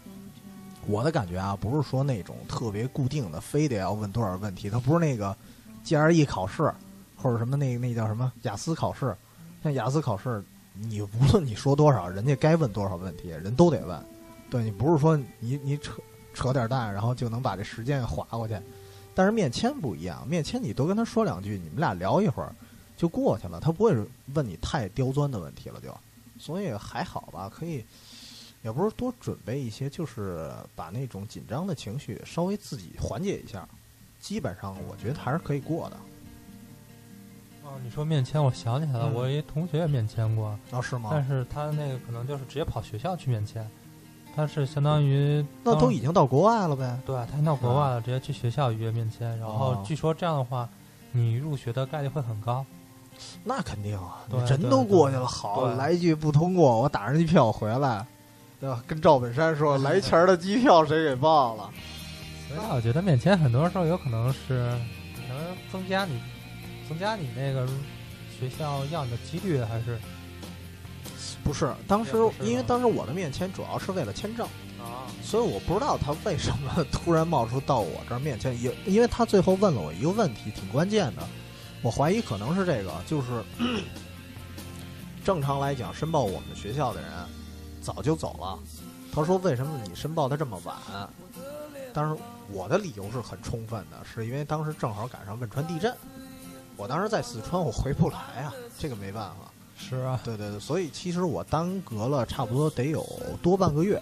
[0.87, 4.71] 我的感觉啊，不是说那种特别固定的，非得要问多少问题。
[4.71, 5.35] 他不是那个
[5.85, 6.73] GRE 考试，
[7.15, 9.15] 或者什么那那叫什么雅思考试。
[9.61, 14.03] 像雅思考试，你无论你说多少，人家该问多少问题，人都得问。
[14.49, 16.01] 对你不是说你你扯
[16.33, 18.55] 扯点蛋，然后就能把这时间划过去。
[19.19, 22.55] 但是面签不一样，面签你多跟他说两句，你们俩聊一会儿
[22.95, 23.93] 就过去了，他不会
[24.33, 25.93] 问你太刁钻的问题了，就
[26.39, 27.83] 所以还好吧，可以。
[28.61, 33.67] 也不是多准备一些，就是把那种紧张的情绪稍微自己缓解一下，
[34.21, 35.97] 基本上我觉得还是可以过的。
[37.65, 40.57] 哦，你说面签，我想起来了，我一同学也面签过。
[40.71, 41.09] 哦，是吗？
[41.11, 43.69] 但是他那个可能就是直接跑学校去面签，
[44.35, 46.97] 他是相当于那都已经到国外了呗？
[47.05, 50.67] 对，他到国外了，直接去学校预约面签，然后据说这样的话，
[51.11, 52.65] 你入学的概率会很高。
[53.43, 58.05] 那肯定啊，你人都过去了，好来一句不通过，我打上机票回来。
[58.61, 58.83] 对吧？
[58.85, 61.69] 跟赵本山说， 来钱的机票谁给报了？
[62.49, 64.67] 所以我觉得面签很多时候有可能是
[65.29, 65.37] 能
[65.71, 66.19] 增加你
[66.89, 67.65] 增加你那个
[68.37, 69.97] 学校要你的几率，还是
[71.43, 71.73] 不是？
[71.87, 74.47] 当时因为当时我的面签主要是为了签证
[74.79, 78.59] 啊，所以我不知道他为什么 突然冒出到我这儿面签。
[78.61, 81.23] 也因为他最后问了我一个问题，挺关键的，
[81.81, 83.43] 我怀疑可能是这个，就是
[85.23, 87.09] 正常来讲，申报我们学校的人。
[87.81, 88.59] 早就走了，
[89.11, 90.75] 他说：“为什么你申报的这么晚？”
[91.93, 95.95] 当时我的理由是很充分的，是因为当时正好赶上汶川地震，
[96.75, 99.48] 我当时在四川，我回不来啊，这个没办法。
[99.79, 103.03] 是啊，对对对，所以其实我耽搁了差不多得有
[103.41, 103.99] 多半个月，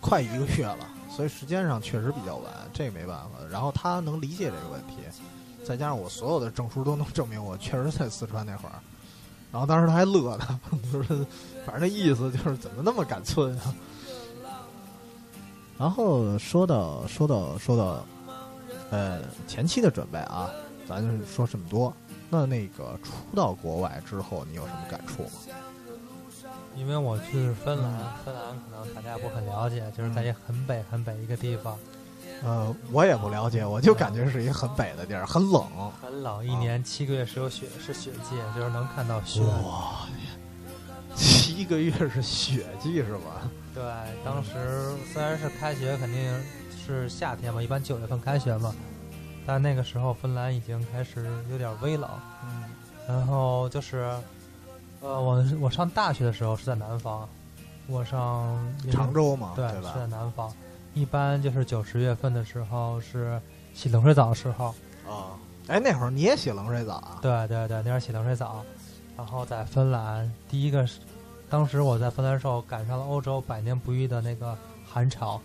[0.00, 3.30] 快一个月了，所以时间上确实比较晚，这没办法。
[3.50, 4.96] 然后他能理解这个问题，
[5.64, 8.74] 再加上我所有的证书都能证明我确实在四川那会儿。
[9.52, 10.60] 然后当时他还乐呢，
[10.92, 11.24] 就是
[11.64, 13.74] 反正那意思就是怎么那么敢寸啊？
[15.78, 18.04] 然后说到说到说到，
[18.90, 20.50] 呃，前期的准备啊，
[20.86, 21.94] 咱就说这么多。
[22.28, 25.30] 那那个出到国外之后，你有什么感触吗？
[26.76, 27.92] 因为我去芬兰，
[28.24, 31.78] 芬兰可能大家不很了解，就是在一很北很北一个地方。
[32.42, 35.64] 呃，我也不了解，我就感觉是一个很北的地儿，很冷，
[36.02, 39.40] 很冷，一年七个月是有雪，是雪季，就是能看到雪。
[39.40, 40.06] 哇，
[41.14, 43.50] 七个月是雪季是吧？
[43.74, 43.82] 对，
[44.22, 46.44] 当时虽然是开学，肯定
[46.76, 48.74] 是夏天嘛，一般九月份开学嘛，
[49.46, 52.10] 但那个时候芬兰已经开始有点微冷。
[52.44, 52.64] 嗯，
[53.06, 54.14] 然后就是，
[55.00, 57.28] 呃，我我上大学的时候是在南方，
[57.86, 58.58] 我上
[58.90, 60.52] 常州嘛，对，是在南方。
[60.94, 63.40] 一般就是九十月份的时候是
[63.74, 64.74] 洗冷水澡的时候
[65.06, 65.36] 啊，
[65.68, 67.18] 哎，那会儿你也洗冷水澡啊？
[67.20, 68.64] 对对对，那会儿洗冷水澡，
[69.16, 71.00] 然后在芬兰，第一个是，
[71.50, 74.56] 当时我在芬兰时候赶上了欧洲百年不遇的那个
[74.90, 75.38] 寒潮，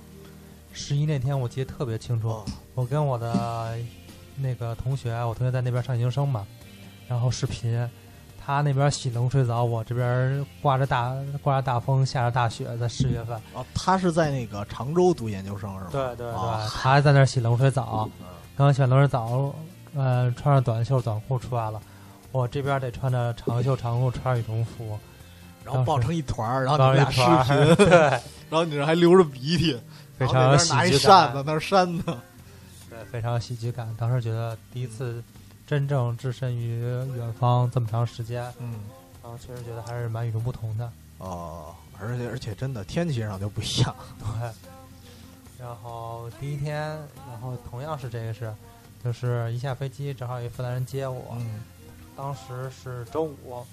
[0.71, 2.43] 十一那天我记得特别清楚，
[2.75, 3.77] 我跟我的
[4.37, 6.45] 那个同学，我同学在那边上研究生嘛，
[7.07, 7.89] 然后视频。
[8.43, 13.39] 他那边洗冷水澡，我这边刮着大刮着大风，下着大雪，在十月份。
[13.53, 15.89] 哦，他是在那个常州读研究生是吧？
[15.91, 18.09] 对对对，他还在那洗冷水澡。
[18.57, 19.53] 刚洗完冷水澡，
[19.95, 21.79] 呃，穿着短袖短裤出来了。
[22.31, 24.97] 我这边得穿着长袖长裤，穿羽绒服，
[25.63, 27.21] 然后抱成一团儿，然后你们俩视
[27.53, 29.79] 频，对，然后你这还流着鼻涕，
[30.25, 32.03] 非常有喜拿一扇子那扇子，
[32.89, 33.93] 对，非常有喜剧感。
[33.97, 35.23] 当时觉得第一次。
[35.67, 36.81] 真正置身于
[37.15, 38.73] 远方这么长时间，嗯，
[39.23, 40.91] 然后确实觉得还是蛮与众不同的。
[41.19, 43.95] 哦，而且而且真的天气上就不一样。
[44.19, 44.51] 对。
[45.57, 46.81] 然后第一天，
[47.25, 48.53] 然后同样是这个事，
[49.01, 51.61] 就是一下飞机正好有一芬兰人接我，嗯，
[52.17, 53.65] 当时是周五，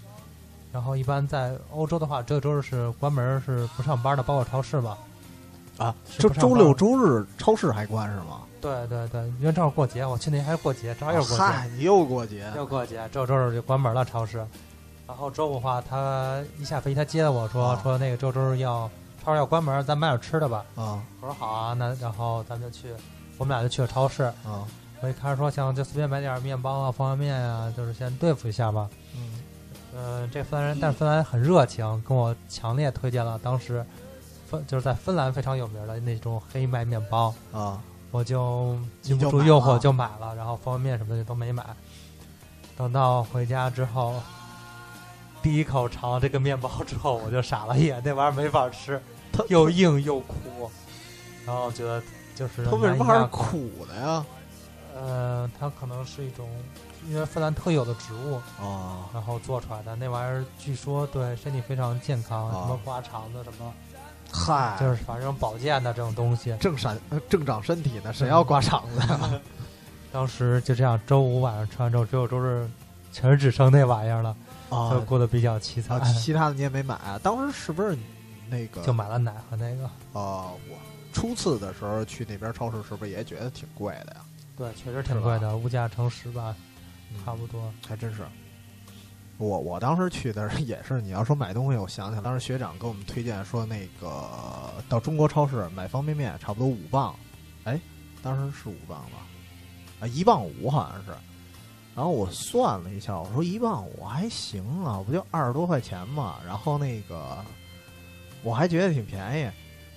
[0.72, 4.96] 然后一般在欧洲的话，这个周日是关门是不上班的，包括超市吧。
[5.78, 8.42] 啊，就周周六周日超市还关是吗？
[8.60, 11.44] 对对对，因为正好过节，我去年还是过节，正好又是过节。
[11.44, 14.44] 嗨，你又过节，又过节，周周日就关门了超市。
[15.06, 18.90] 然后周五的话，他一下飞机，他接的我说、啊说那个周周日要
[19.24, 20.64] 超市要关门，咱买点吃的吧。
[20.74, 22.88] 啊我说好啊，那然后咱们就去，
[23.38, 24.24] 我们俩就去了超市。
[24.24, 24.66] 啊，
[25.00, 28.88] 我一开始说想就随便买点面包啊、方便面啊，就是先对付一下吧。
[29.14, 29.30] 嗯
[29.96, 33.84] 嗯、这芬兰人，但是芬兰人很热情，跟我强烈推荐了当时
[34.48, 37.34] 芬就是在芬兰非常有名的那种黑麦面包。
[37.52, 37.80] 啊，
[38.10, 41.64] 我就你禁不住诱惑就买了，然后方便面什么的都没买。
[42.76, 44.14] 等到回家之后，
[45.42, 49.00] 第一口尝了这个面包之后，我就傻了眼，那玩意儿没法吃，
[49.48, 50.70] 又硬又苦，
[51.44, 52.02] 然后觉得
[52.34, 53.26] 就是它为什么还是？
[53.26, 54.24] 苦的呀？
[54.94, 56.48] 呃，它可能是一种
[57.08, 63.72] 因为芬兰特有的植物，啊然后做出来的那玩意儿，据说对身体非常健康，啊什么刮肠子什么，
[64.32, 66.54] 嗨，就是反正保健的这种东西。
[66.60, 69.30] 正闪呃正长身体呢，谁要刮肠子呀？
[70.12, 72.68] 当时就这样，周五晚上吃完之后，只有周日
[73.12, 74.34] 全是只剩那玩意儿了，
[74.70, 77.18] 就啊过得比较凄惨啊，，其他的你也没买啊？
[77.22, 77.96] 当时是不是
[78.48, 79.84] 那个就买了奶和那个。
[80.18, 80.52] 啊？
[80.68, 80.76] 我
[81.12, 84.20] 初次的时候去那边超市，是不是也觉得挺贵的呀？
[84.56, 86.54] 对，确实挺贵的，物价乘十吧，
[87.24, 87.72] 差不多。
[87.86, 88.22] 还真是。
[89.38, 94.28] 我我当时去的时候 也是，你要说买东西，我想想，当时学长给我们推荐说，那个
[94.88, 97.14] 到中国超市买方便面差不多五磅，
[97.64, 97.80] 哎，
[98.20, 99.26] 当时是五磅吧？
[100.00, 101.12] 啊，一磅五好像是。
[101.94, 106.36] 然后我算了一下，我说一磅五还行啊，不就二十多块钱嘛。
[106.46, 107.44] 然后那个
[108.42, 109.50] 我还觉得挺便宜，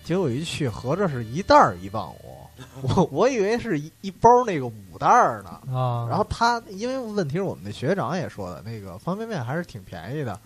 [0.04, 2.41] 结果一去合着是一袋儿一磅五，
[2.82, 5.50] 我我以为是一一包那个五袋儿呢。
[5.74, 10.40] 啊，然后他因为问题是我们那学长也说的，那个方便面还是挺便宜的，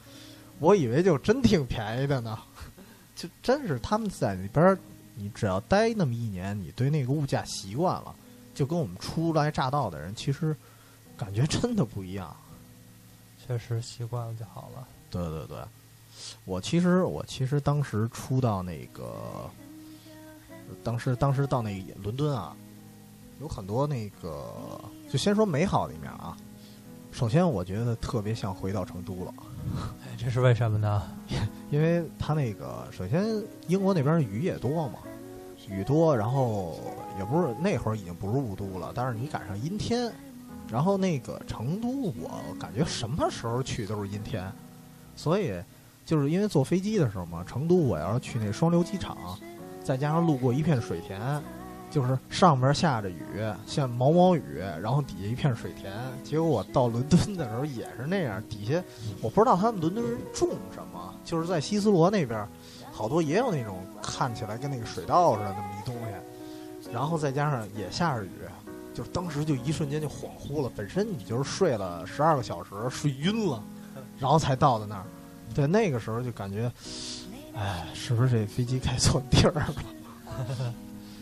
[0.59, 2.37] 我以为就真挺便宜的呢，
[3.15, 4.77] 就真是他们在那边儿，
[5.15, 8.15] 你只要待那么一年，你对那个物价习惯了，
[8.53, 10.55] 就跟我们初来乍到的人其实
[11.17, 12.35] 感觉真的不一样。
[13.45, 14.87] 确实习惯了就好了。
[15.11, 15.57] 对对对，
[16.45, 19.49] 我其实我其实当时出到那个，
[20.83, 22.55] 当时当时到那个伦敦啊，
[23.39, 26.35] 有很多那个，就先说美好的一面啊。
[27.11, 29.33] 首先，我觉得特别像回到成都了，
[30.03, 31.01] 哎，这是为什么呢？
[31.71, 33.25] 因为它那个首先
[33.67, 34.99] 英国那边雨也多嘛，
[35.69, 36.77] 雨多，然后
[37.17, 40.11] 也不是那会儿已经不是雾都了，但是你赶上阴天，
[40.69, 44.51] 然后那个成都我感觉什么时候去都是阴天，
[45.15, 45.53] 所以
[46.05, 49.39] 就是因为坐飞机的时候嘛，成都我要是去那双流机场，
[49.85, 51.21] 再加上路过一片水田，
[51.91, 53.21] 就是上边下着雨，
[53.67, 55.93] 像毛毛雨，然后底下一片水田。
[56.23, 58.83] 结果我到伦敦的时候也是那样，底下
[59.21, 62.47] 我不知道他们伦敦人种什么，就是在希斯罗那边，
[62.91, 68.31] 好多也有那种看起来跟那个水稻似的那么一东西，然后再加上也下着雨，
[68.91, 70.71] 就是当时就一瞬间就恍惚了。
[70.75, 73.63] 本身你就是睡了十二个小时，睡晕了，
[74.17, 75.03] 然后才到的那儿。
[75.53, 76.69] 对，那个时候就感觉，
[77.55, 79.75] 哎，是不是这飞机开错地儿了？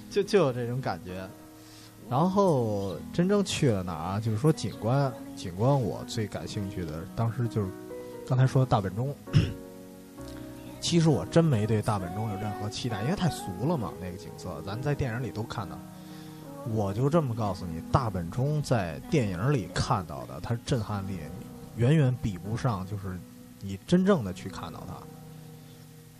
[0.10, 1.28] 就就有这种感觉。
[2.10, 4.19] 然后真正去了哪儿啊？
[4.19, 7.67] 就是说景观，景观我最感兴趣的，当时就是
[8.28, 9.15] 刚才说的大本钟。
[10.82, 15.78] 其实我真没对大本钟有任何期待，因为太俗了嘛，那个景色，咱在电影里都看到。
[16.69, 21.19] 我就这么告诉你，大本钟在电影里看到的，它震撼力
[21.77, 23.17] 远远比不上，就是
[23.62, 24.96] 你真正的去看到它。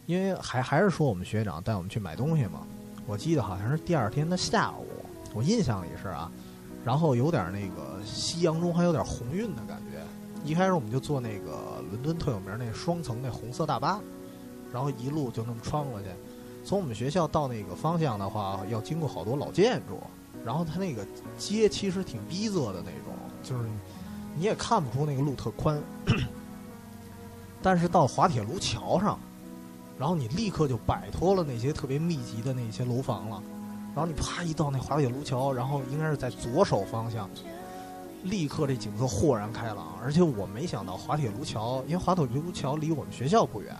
[0.06, 2.68] 因为还还是说我们学长带我们去买东西嘛，
[3.06, 4.86] 我记得好像是第二天的下午，
[5.34, 6.32] 我印象里是啊，
[6.84, 10.02] 然后有点那个夕阳中还有点红晕的感觉。
[10.44, 14.02] 一开始我们就坐那个伦敦特有名那双层那红色大巴，
[14.74, 16.08] 然后一路就那么穿过去。
[16.66, 20.02] 从我们学校到那个方向的话，要经过好多老建筑，
[20.44, 23.70] 然后它那个街其实挺逼仄的那种，就是
[24.36, 25.82] 你也看不出那个路特宽。
[27.64, 29.18] 但是到滑铁卢桥上，
[30.04, 33.42] 然后你立刻就摆脱了那些特别密集的那些楼房了，
[33.96, 37.30] 然后你啪一到那滑铁卢桥，然后应该是在左手方向，
[38.24, 39.98] 立刻这景色豁然开朗。
[40.04, 43.74] 而且我没想到滑铁卢桥，因为滑铁卢桥离我们学校不远，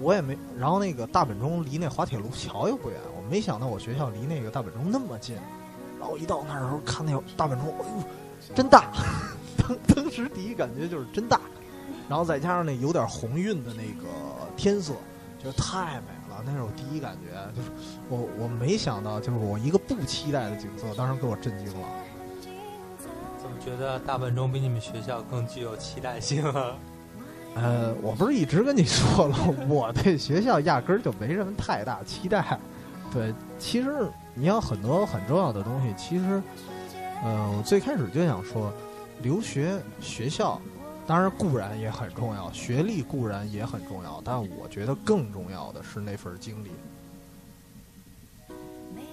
[0.00, 5.36] 我也没，然后那个大本钟离那滑铁卢桥又不远，我没想到我学校离那个大本钟那么近。
[6.00, 8.90] 然后一到那的时候看那大本钟，哎呦，真大！
[9.56, 11.40] 当当时第一感觉就是真大，
[12.08, 14.08] 然后再加上那有点红晕的那个
[14.56, 14.92] 天色，
[15.38, 16.42] 觉得太美了。
[16.44, 17.70] 那是我第一感觉，就是
[18.08, 21.88] 我我没想到，就是我一个不期待的景色，当时给我震惊了。
[23.38, 26.74] 怎么觉得大本钟比你们学校更具有期待性啊？
[27.54, 29.36] 呃，我不是一直跟你说了，
[29.68, 32.58] 我对学校压根儿就没什么太大期待。
[33.12, 36.42] 对，其实你要很多很重要的东西，其实，
[37.22, 38.70] 呃，我最开始就想说，
[39.22, 40.60] 留学学校，
[41.06, 46.70] 当然固然也很重要，学历固然也很重要，但我觉得更重要的是那份经历。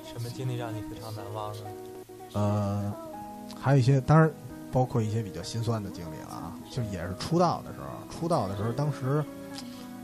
[0.06, 1.62] 什么经历让你非常难忘呢？
[2.34, 2.94] 呃，
[3.60, 4.30] 还有一些，当然
[4.72, 7.86] 包括一些比较心酸的经历了啊，就也是出道的时候。
[8.20, 9.24] 出道的时候，当时，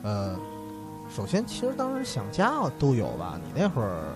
[0.03, 0.37] 呃，
[1.15, 3.39] 首先其实当时想家都有吧。
[3.43, 4.13] 你那会儿，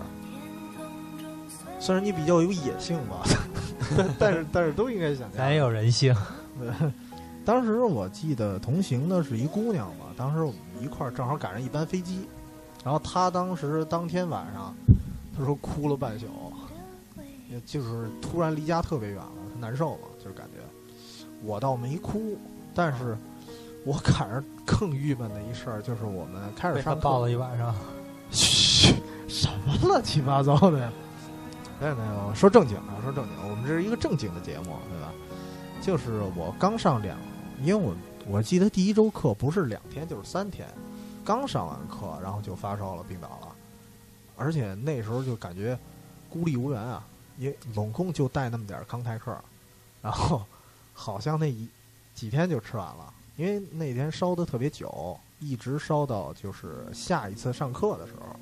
[1.79, 3.23] 虽然你比较有野性吧，
[4.19, 5.37] 但是 但是都应该想家。
[5.41, 6.15] 咱也有人性。
[7.45, 12.27] 当时我记得同行的是一姑娘嘛，当时我们一块儿正好赶上一班飞机，
[12.83, 14.73] 然后她当时当天晚上，
[15.37, 16.25] 她说哭了半宿，
[17.49, 20.59] 也就是突然离家特别远了，她难受嘛，就是感觉。
[21.43, 22.37] 我倒没哭，
[22.73, 23.17] 但是。
[23.85, 27.75] 我赶上更郁闷的一事儿，就是我们开始上课抱了一晚上。
[28.31, 28.95] 嘘，
[29.27, 30.89] 什么乱七八糟的呀？
[31.81, 35.11] 没有没有，说正经的，说正经，我们这是一个正经的节目，对吧？
[35.81, 37.17] 就是我刚上两，
[37.61, 37.95] 因为我
[38.27, 40.67] 我记得第一周课不是两天就是三天，
[41.23, 43.55] 刚上完课然后就发烧了，病倒了，
[44.35, 45.77] 而且那时候就感觉
[46.29, 47.05] 孤立无援啊，
[47.37, 49.35] 也拢共就带那么点康泰克，
[50.01, 50.43] 然后
[50.93, 51.67] 好像那一
[52.13, 53.13] 几天就吃完了。
[53.35, 58.35] 因为那天烧的特别久，一直烧到就是下一次上课的时候，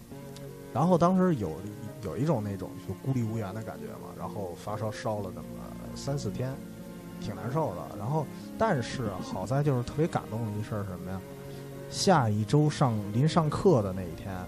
[0.74, 1.56] 然后当时有
[2.04, 5.48] 有一种那种就孤立无援的感觉嘛，然后发烧烧了那么
[5.96, 6.54] 三四天，
[7.22, 7.98] 挺难受的。
[7.98, 8.26] 然后
[8.58, 11.22] 但是好在就是特别感动的一事儿什么呀？
[11.90, 14.46] 下一周上临上课的那一天，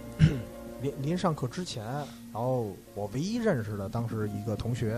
[0.81, 1.85] 临临上课之前，
[2.33, 4.95] 然后我唯一认识的当时一个同学，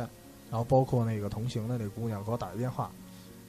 [0.50, 2.90] 然后包括那个同行的那姑娘给我打一电话，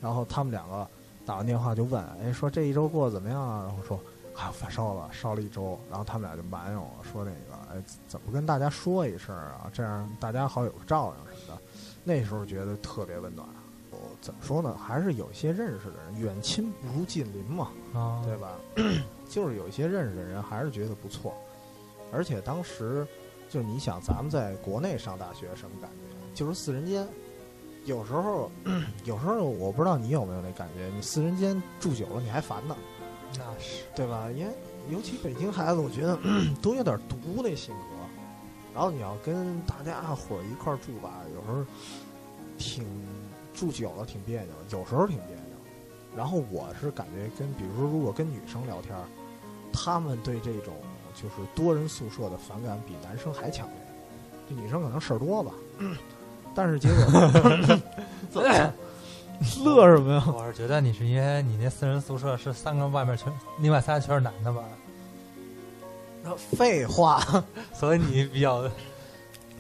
[0.01, 0.87] 然后他们两个。
[1.27, 3.65] 打完电话就问，哎，说这一周过得怎么样啊？
[3.67, 3.99] 然后说，
[4.37, 5.77] 哎，发烧了，烧了一周。
[5.91, 9.69] 然后他们俩就埋怨我说，那个，哎，怎么跟大家说一声啊？
[9.73, 11.61] 这样大家好有个照应什么的。
[12.05, 13.45] 那时候觉得特别温暖。
[14.17, 14.77] 我怎么说呢？
[14.77, 17.71] 还是有一些认识的人，远亲不如近邻嘛，
[18.25, 18.53] 对吧？
[19.29, 21.35] 就是有一些认识的人，还是觉得不错。
[22.13, 23.07] 而且当时，
[23.49, 26.35] 就是你想，咱们在国内上大学什么感觉？
[26.35, 27.07] 就是四人间。
[27.85, 28.51] 有时候，
[29.05, 32.77] 有时候我不知道你有没有那感觉，你四人间住久了你还烦呢，
[33.39, 34.29] 那是对吧？
[34.33, 34.53] 因为
[34.91, 36.19] 尤其北京孩子，我觉得
[36.61, 37.83] 都有点独那性格。
[38.75, 41.65] 然后你要跟大家伙一块住吧，有时候
[42.59, 42.85] 挺
[43.57, 45.57] 住久了挺别扭，有时候挺别扭。
[46.17, 48.95] 然后我是感觉跟，比如说如果跟女生聊天，
[49.73, 50.75] 他们对这种
[51.15, 53.77] 就是多人宿舍的反感比男生还强烈。
[54.49, 55.53] 这女生可能事儿多吧。
[56.55, 56.97] 但是结果
[59.63, 60.25] 乐什么呀？
[60.29, 64.63] 我是觉得你是因为你那四人宿舍是三个外面全，另外仨全是男的吧？
[66.23, 67.21] 那废话，
[67.75, 68.63] 所以你比较，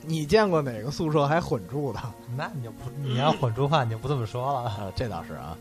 [0.07, 2.01] 你见过哪个宿舍还混住的？
[2.37, 4.71] 那你就不，你要混住话你就不这么说了。
[4.71, 5.57] 啊，这倒是啊，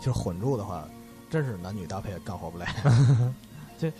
[0.00, 0.84] 就是混住的话，
[1.30, 2.64] 真是男女搭配干活不累。
[3.78, 3.92] 这，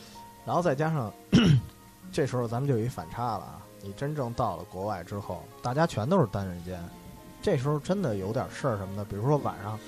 [0.45, 1.13] 然后再加上，
[2.11, 3.59] 这时候咱们就有一反差了啊。
[3.83, 6.81] 你真正到了国外之后，大家全都是单人间，
[7.43, 9.79] 这时候真的有点事儿什么的，比如说晚上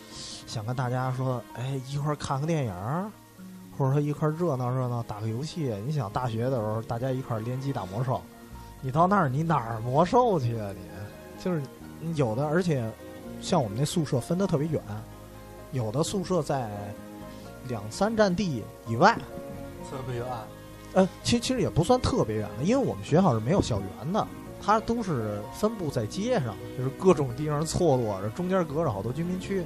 [0.47, 3.13] 想跟大家说，哎，一块儿看个电影，
[3.79, 5.73] 或者说一块儿热闹热闹打个游戏。
[5.87, 8.21] 你想大学的时候，大家一块儿联机打魔兽，
[8.85, 10.69] 你到那儿你哪儿魔兽去啊？
[10.75, 11.63] 你就是
[12.17, 12.85] 有的，而且
[13.41, 14.83] 像我们那宿舍分的特别远，
[15.73, 16.69] 有的宿舍在
[17.67, 19.17] 两三站地以外，
[19.91, 20.27] 特别远。
[20.93, 24.27] 呃，其其实也不算特别远的，因为我们学校是没有校园的，
[24.61, 29.65] 它都是分布在街上，就是各种地方错落着，中间隔着好多居民区。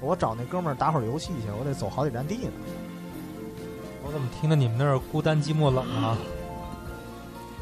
[0.00, 2.52] 我找那哥们儿打会儿游戏去，我得走好几站地呢。
[4.04, 6.18] 我怎么听着你们那儿孤单寂寞冷啊？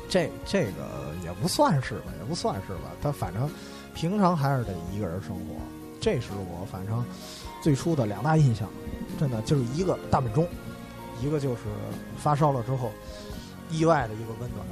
[0.08, 2.92] 这这个也不算是吧，也不算是吧。
[3.02, 3.48] 他反正
[3.94, 5.54] 平常还是得一个人生活，
[6.00, 7.04] 这是我反正
[7.62, 8.68] 最初的两大印象，
[9.18, 10.46] 真的就是一个大本钟。
[11.22, 11.62] 一个就是
[12.18, 12.92] 发烧了之后，
[13.70, 14.66] 意外的一个温暖。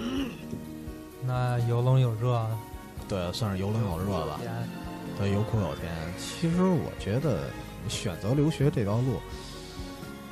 [1.22, 2.42] 那有冷有热，
[3.06, 4.40] 对，算是有冷有热吧。
[5.18, 5.92] 对，有苦有甜。
[6.18, 7.50] 其实我觉得
[7.86, 9.20] 选择留学这条路，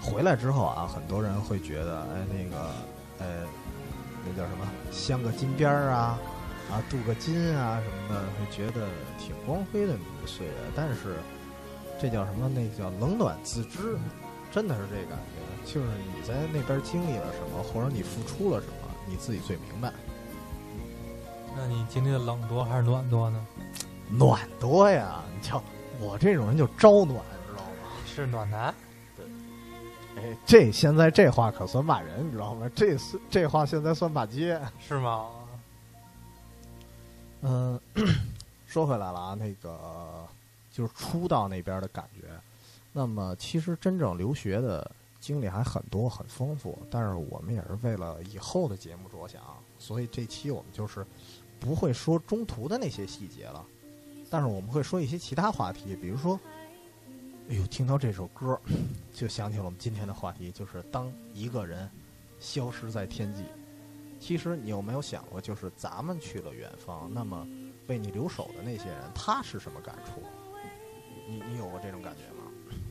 [0.00, 2.70] 回来之后啊，很多人会觉得，哎，那个，
[3.18, 3.44] 呃，
[4.26, 6.18] 那叫什么，镶个金边儿啊，
[6.70, 8.88] 啊，镀个金啊什么的，会觉得
[9.18, 10.52] 挺光辉的那个岁月。
[10.74, 11.16] 但是
[12.00, 12.48] 这叫什么？
[12.48, 13.96] 那叫冷暖自知，
[14.52, 15.72] 真的是这感觉。
[15.72, 19.92] 就是你在那边经历了什么，或者你付出了什么，你自己最明白。
[21.56, 23.46] 那你经历的冷多还是暖多呢？
[24.10, 25.22] 暖多呀！
[25.34, 25.62] 你瞧
[26.00, 27.90] 我这种人就招暖，知道吗？
[28.06, 28.72] 是暖男。
[30.22, 32.70] 哎，这现在这话可算骂人，你知道吗？
[32.74, 32.96] 这
[33.30, 35.28] 这话现在算骂街，是吗？
[37.42, 37.80] 嗯，
[38.66, 40.26] 说回来了啊，那个
[40.72, 42.28] 就是初到那边的感觉。
[42.92, 44.90] 那么其实真正留学的
[45.20, 46.78] 经历还很多，很丰富。
[46.90, 49.40] 但是我们也是为了以后的节目着想，
[49.78, 51.06] 所以这期我们就是
[51.60, 53.64] 不会说中途的那些细节了，
[54.28, 56.38] 但是我们会说一些其他话题，比如说，
[57.50, 58.60] 哎呦，听到这首歌，
[59.12, 61.88] 就想起了我们今天的话题，就是当一个人
[62.38, 63.42] 消失在天际。
[64.20, 67.46] 其实你有没有想过，就是咱们去了远方，那么
[67.86, 70.22] 为你留守的那些人，他是什么感触？
[71.26, 72.50] 你你有过这种感觉吗？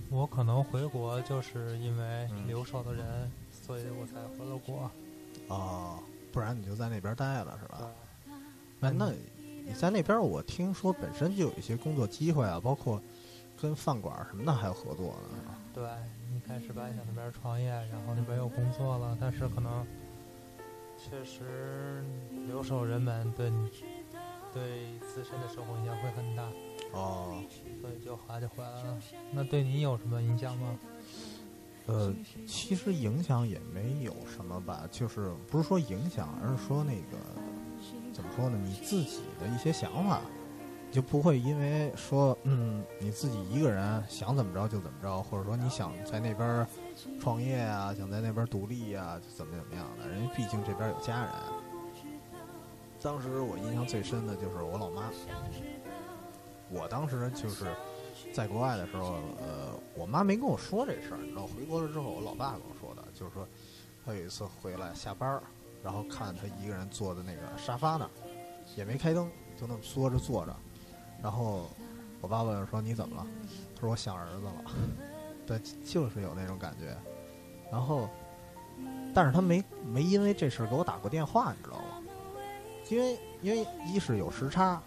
[0.10, 4.89] 我可能回国就是因为留守的人，所以我才回了国。
[5.49, 5.99] 哦，
[6.32, 7.91] 不然你就在那边待了是吧？
[8.80, 12.99] 哎，那你在那边，我听说本身就有一些工作机会啊，包括
[13.62, 15.55] 跟饭馆什么的还有合作呢。
[15.74, 15.84] 对，
[16.36, 19.86] 一开始吧想那边创业，然后那边有工作了，但是可能。
[20.99, 22.03] 确实，
[22.47, 23.70] 留守人们对你
[24.51, 26.41] 对自身的生活影响会很大
[26.91, 27.39] 哦，
[27.80, 28.97] 所以就后来就回来了。
[29.32, 30.76] 那对你有什么影响吗？
[31.86, 32.12] 呃，
[32.47, 37.18] 其实影响也没有什么吧，就是不是说影响，而是说那个
[38.12, 38.58] 怎么说呢？
[38.66, 40.22] 你自己的一些想法。
[40.91, 46.65] 就不会因为说，嗯，你自己一个人想怎么着就怎么着，或者说你想在那边
[47.19, 50.07] 创业啊，想在那边独立啊，怎么怎么样的？
[50.07, 51.31] 人家毕竟这边有家人。
[53.01, 55.11] 当时我印象最深的就是我老妈。
[56.69, 57.65] 我当时就是
[58.33, 63.47] 在国外的时候，呃，我妈没跟我说这事儿，你知道，回国了之后，我老爸跟我说的，就是说
[64.05, 65.43] 他有一次回来下班儿
[65.83, 68.11] 然后看他一个人坐在那个沙发那儿，
[68.75, 70.55] 也没开灯，就那么缩着坐着。
[71.22, 71.70] 然后
[72.22, 73.26] 我爸问说：“你怎么了？”
[73.76, 74.53] 他说：“我想儿子了。”
[75.45, 76.95] 对，就是有那种感觉。
[77.72, 78.09] 然后，
[79.13, 82.03] 但是他没没因为这事给我打过电话，你知道吗？
[82.89, 84.82] 因为因为一是有时差，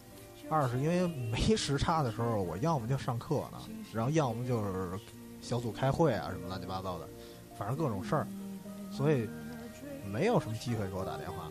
[0.49, 3.61] 二是因为没时差的时候，我要么就上课呢，
[3.93, 4.99] 然后要么就是
[5.41, 7.09] 小组开会啊，什么乱七八糟的，
[7.57, 8.27] 反正各种事儿，
[8.91, 9.29] 所以
[10.07, 11.51] 没有什么机会给我打电话，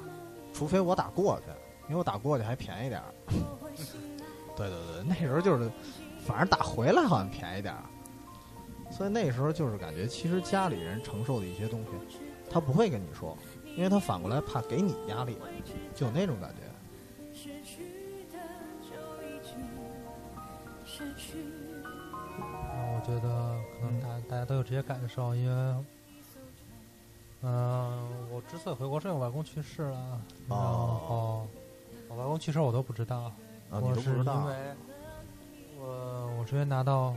[0.54, 1.46] 除非我打过去，
[1.88, 3.14] 因为我打过去还便宜点儿。
[4.68, 5.72] 对对对，那时候就是，
[6.26, 7.84] 反正打回来好像便宜点儿，
[8.92, 12.18] 所以那时候就是感觉，其实家里人承受的一些东西，
[12.52, 13.38] 他不会跟你说，
[13.78, 15.38] 因为他反过来怕给你压力，
[15.96, 16.68] 就有那种感觉。
[22.92, 25.84] 我觉得可能大大家都有这些感受，因为，
[27.44, 31.48] 嗯，我之所以回国，是因为我外公去世了，然后
[32.10, 33.32] 我外公去世我都不知道。
[33.72, 34.56] 我是因为，
[35.80, 37.14] 我我直接拿到，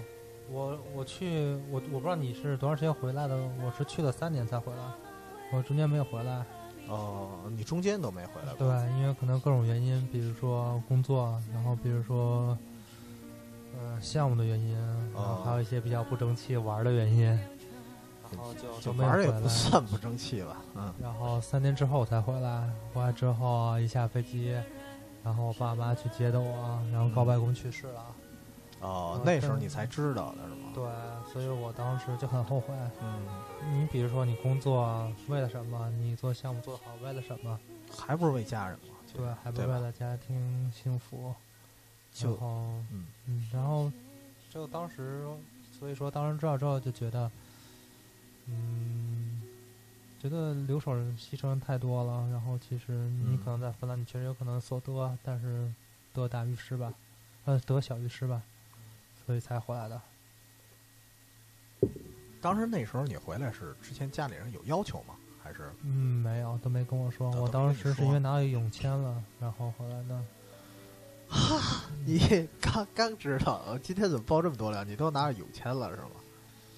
[0.50, 4.78] 我我去我我不知道你是多长时间回来的，我是去了三年才回来，
[5.52, 6.44] 我中间没有回来。
[6.88, 8.52] 哦，你中间都没回来？
[8.58, 8.66] 对，
[8.98, 12.58] 因为可能各种原因，比如说工作，然后比如说，
[13.78, 14.76] 呃，项目的原因，
[15.14, 20.92] 然后还有一些比较不争气玩的原因，然后就就没玩也不算不争气吧，嗯。
[21.00, 24.54] 然后三年之后才回来，回来之后一下飞机。
[25.24, 28.06] 然后我爸妈去接的我，然后高外公去世了。
[28.80, 30.72] 哦，那时候你才知道的是吗？
[30.74, 32.74] 对，所以我当时就很后悔。
[33.00, 33.22] 嗯，
[33.72, 35.88] 你比如说你工作为了什么？
[35.92, 37.58] 你做项目做好为了什么？
[37.96, 38.94] 还不是为家人吗？
[39.14, 41.32] 对，还不是为了家庭幸福。
[42.20, 42.46] 然后，
[42.90, 43.90] 嗯嗯，然后
[44.50, 45.24] 就当时，
[45.78, 47.30] 所以说当时知道之后就觉得，
[48.46, 49.41] 嗯。
[50.22, 55.68] 觉得留守人牺牲太多了，然后其实你可能在芬兰，你确实有可能所得，但是
[56.14, 56.94] 得大于失吧，
[57.44, 58.40] 呃，得小于失吧，
[59.26, 60.00] 所以才回来的。
[62.40, 65.14] 当时那时候你回来是之前家里人有要求吗？
[65.42, 65.72] 还是？
[65.82, 67.28] 嗯，没有，都没跟我说。
[67.32, 70.24] 我当时是因为拿到永签了，然后回来的。
[71.28, 74.84] 哈， 你刚刚知道，今天怎么报这么多料？
[74.84, 76.10] 你都拿着永签了是吗？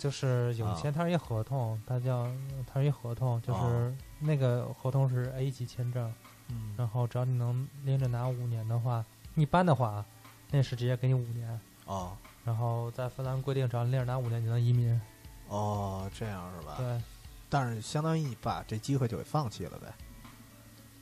[0.05, 2.31] 就是有签，它是一合同，它叫
[2.67, 6.13] 它是一合同，就是那个合同是 A 级签证，
[6.49, 9.03] 嗯，然后只要你能连着拿五年的话，
[9.35, 10.05] 一般的话，
[10.51, 12.13] 那是直接给你五年，啊，
[12.45, 15.01] 然后在芬兰规定，只要连着拿五年，就能移民，
[15.49, 16.75] 哦，这样是吧？
[16.77, 17.01] 对，
[17.49, 19.87] 但是相当于你把这机会就给放弃了呗。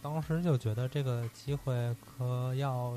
[0.00, 2.96] 当时就觉得这个机会可要，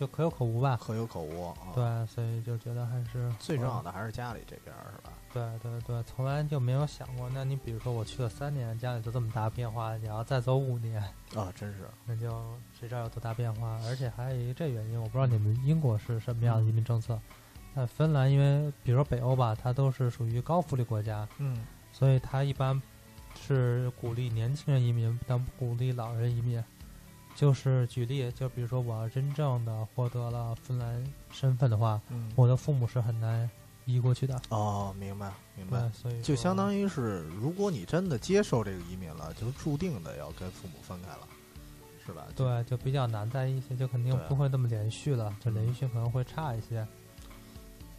[0.00, 0.78] 就可有可无吧。
[0.82, 1.50] 可有可无。
[1.50, 5.12] 啊对，所以就觉得还是最重要的还是家里这边儿是吧？
[5.32, 7.28] 对对对，从来就没有想过。
[7.34, 11.00] 那你比如说我去了三年，家里就这么大变化，你要再走五年，
[11.36, 11.80] 啊，真是。
[12.06, 12.30] 那就
[12.72, 13.78] 谁知道有多大变化？
[13.86, 17.20] 而且还有一个这原因，我不知道你们英国是什么样的移民政策。
[17.74, 22.80] 但芬兰，因为比如说北欧吧，它都是属于高福利国家，嗯所以它一般
[23.38, 26.62] 是鼓励年轻人移民，但不鼓励老人移民。
[27.40, 32.30] 就是举例，就比如说我要真正的获得了芬兰身份的话，嗯。
[32.36, 33.48] 我的父母是很难
[33.86, 34.38] 移过去的。
[34.50, 35.90] 哦，明白明白，。
[35.94, 41.20] 所以就相当于于是，如果你真的接受这个移民了，就注定的要跟父母分开了，
[42.04, 42.26] 是吧？
[42.36, 46.86] 对，就比较难在一起，就肯定不会那么连续了，就连续性可能会差一些。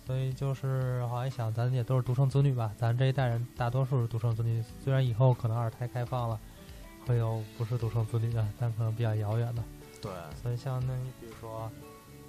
[0.05, 6.39] 所以就是好像想，咱也都是独生子女吧，咱这一代人大多数是独生子女，虽然以后可能二胎开放了，
[7.05, 9.63] 会有不是独生子女的，但可能比较遥远的。
[10.01, 11.69] 对所以像那你比如说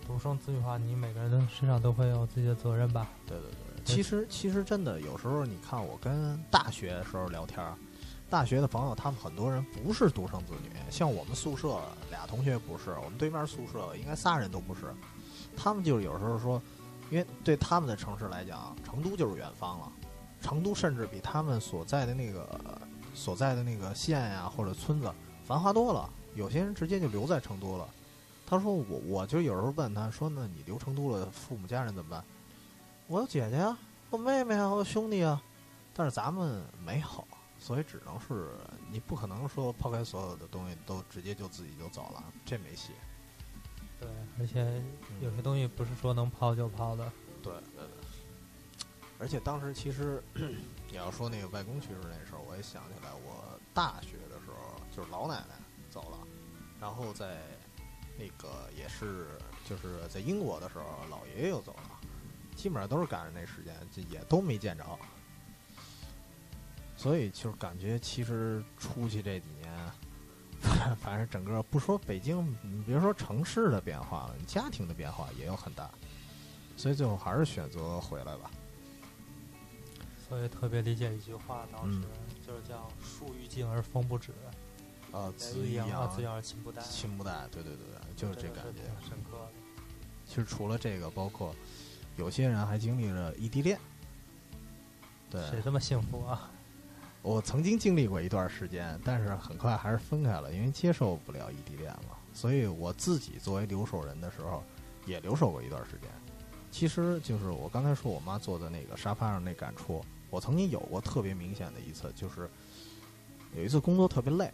[0.06, 3.08] 独生子女的话，你每个人的身上都会有自己的责任吧？
[3.26, 3.84] 对对对。
[3.84, 7.74] 其实其实真的有时候，你看我跟大学的时候聊天儿，
[8.30, 14.94] 大学的朋友他们很多人不是独生子女，像我们宿舍俩同学不是，我们对面宿舍应该仨人都不是，
[15.56, 16.62] 他们就是有时候说，
[17.10, 19.92] 因为对他们的城市来讲，成都就是远方了，
[20.40, 22.60] 成都甚至比他们所在的那个
[23.14, 25.12] 所在的那个县呀、或者村子
[25.44, 27.88] 繁华多了，有些人直接就留在成都了。
[28.46, 32.24] 他说我我就有时候问他说，那你留成都了，父母家人怎么办？
[33.06, 33.76] 我有姐姐呀，
[34.10, 35.42] 我妹妹啊，我有兄弟啊，
[35.94, 37.06] 但是咱们没有，
[37.58, 38.50] 所以只能是
[38.90, 42.92] 你不可能说抛开所有的东西都直接就自己就走了，这没戏。
[44.00, 44.08] 对，
[44.38, 44.82] 而且
[45.20, 47.10] 有些东西不是说能抛就抛的。
[47.42, 47.86] 对对对。
[49.18, 50.22] 而且当时其实
[50.92, 55.54] 你要说那个外公去世那时候，我也想起来，我大学的时候就是老奶奶
[55.88, 56.18] 走了，
[56.78, 57.38] 然后在
[58.18, 59.26] 那个也是
[59.66, 61.98] 就是在英国的时候，老爷爷又走了，
[62.54, 64.84] 基本上都是赶上那时间，就也都没见着。
[66.94, 69.92] 所以就是感觉，其实出去这几年，
[71.00, 75.90] 反正整个不说北京，你别说城市的变化了，家庭的变化也有很大。
[76.76, 78.50] 所以最后还是选择回来吧。
[80.32, 82.04] 所以特别理解一句话，当时嗯
[82.46, 84.32] 就是叫“树欲静而风不止，
[85.10, 88.80] 呃，子欲养而养子养而亲不待”，亲不待，对对对对，就是这真的感觉。
[88.80, 89.48] 挺深刻的。
[90.26, 91.54] 其实除了这个，包括
[92.16, 93.78] 有些人还经历了异地恋。
[95.28, 96.50] 对，谁这么幸福啊？
[97.20, 102.16] 我曾经经历过一段时间，但是很快还是分开了，因为接受不了异地恋嘛。
[102.32, 104.64] 所以我自己作为留守人的时候，
[105.04, 106.08] 也留守过一段时间。
[106.70, 110.02] 其实就是我刚才说我妈坐在那个沙发上那感触，
[110.32, 112.48] 我曾经有过特别明显的一次，就是
[113.54, 114.50] 有一次工作特别累，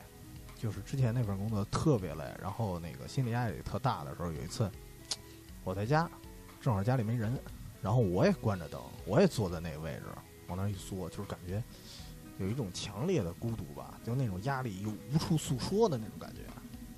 [0.58, 4.68] 就是之前那份工作特别累，然后那个心理压力特大的时候，有一次
[5.62, 6.10] 我在家，
[6.60, 7.32] 正好家里没人，
[7.80, 10.06] 然后我也关着灯，我也坐在那个位置，
[10.48, 11.62] 往那一坐，就是感觉
[12.38, 16.40] 有一种强烈的孤独吧，就那种压力又无处诉说的那种感觉，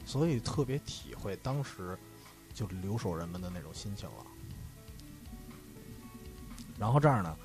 [0.06, 1.98] 所以特别体会当时
[2.54, 4.26] 就留守人们的那种心情了。
[6.78, 7.36] 然后这儿呢，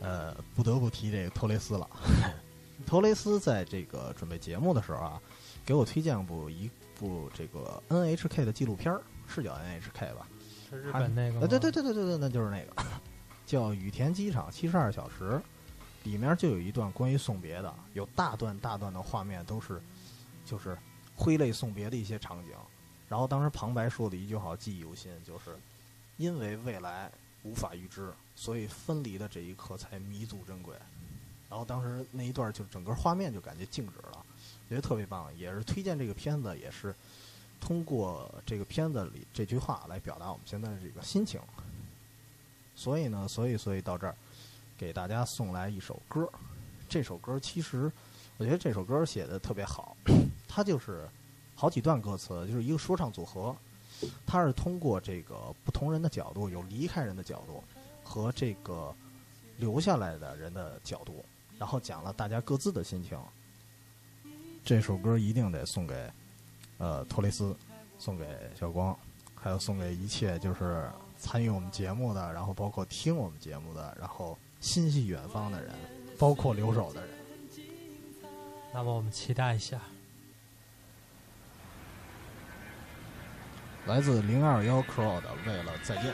[0.00, 1.88] 呃，不得不提这个托雷斯了。
[2.86, 5.20] 托雷斯在这个准备节目的时候啊，
[5.64, 10.26] 给我推荐过一部这个 NHK 的纪录片儿，是叫 NHK 吧？
[10.70, 12.82] 是日本那个对对对对对对，那就是那个
[13.44, 15.40] 叫羽田机场七十二小时，
[16.04, 19.80] 里面就有一段关于送别的，有大段大段的画面都是
[20.46, 20.76] 就是
[21.14, 22.52] 挥泪送别的一些场景。
[23.08, 25.56] 然后当时旁白说的一句话记忆犹新，就是
[26.16, 27.10] 因为未来
[27.42, 30.74] 无法预知，所以分离的这一刻才弥足珍贵。
[31.50, 34.24] 然后当时那一段就整个画面就感觉静止了，
[34.66, 36.94] 觉得特别棒，也是推荐这个片子，也是
[37.60, 41.38] 通过这个片子里这句话来表达我们现在的这个心情。
[42.74, 44.16] 所以呢，所以所以到这儿
[44.78, 46.26] 给大家送来一首歌，
[46.88, 47.92] 这首歌其实
[48.38, 49.94] 我觉得这首歌写的特别好，
[50.48, 51.06] 它就是
[51.54, 53.54] 好几段歌词，就是一个说唱组合，
[54.24, 57.62] 它是通过这个不同人的角度，有离开人的角度
[58.10, 58.92] 和这个
[59.56, 61.24] 留下来的人的角度，
[61.56, 63.16] 然后讲了大家各自的心情。
[64.64, 66.10] 这首歌一定得送给
[66.78, 67.56] 呃托雷斯，
[68.00, 68.26] 送给
[68.58, 68.98] 小光，
[69.36, 75.72] 还有送给一切就是参与我们节目的，然后包括听我们节目的，然后心系远方的人，
[76.18, 77.16] 包括留守的人。
[78.74, 79.80] 那么我们期待一下。
[83.86, 86.12] 来自零二幺 Crow 的《为了再见》。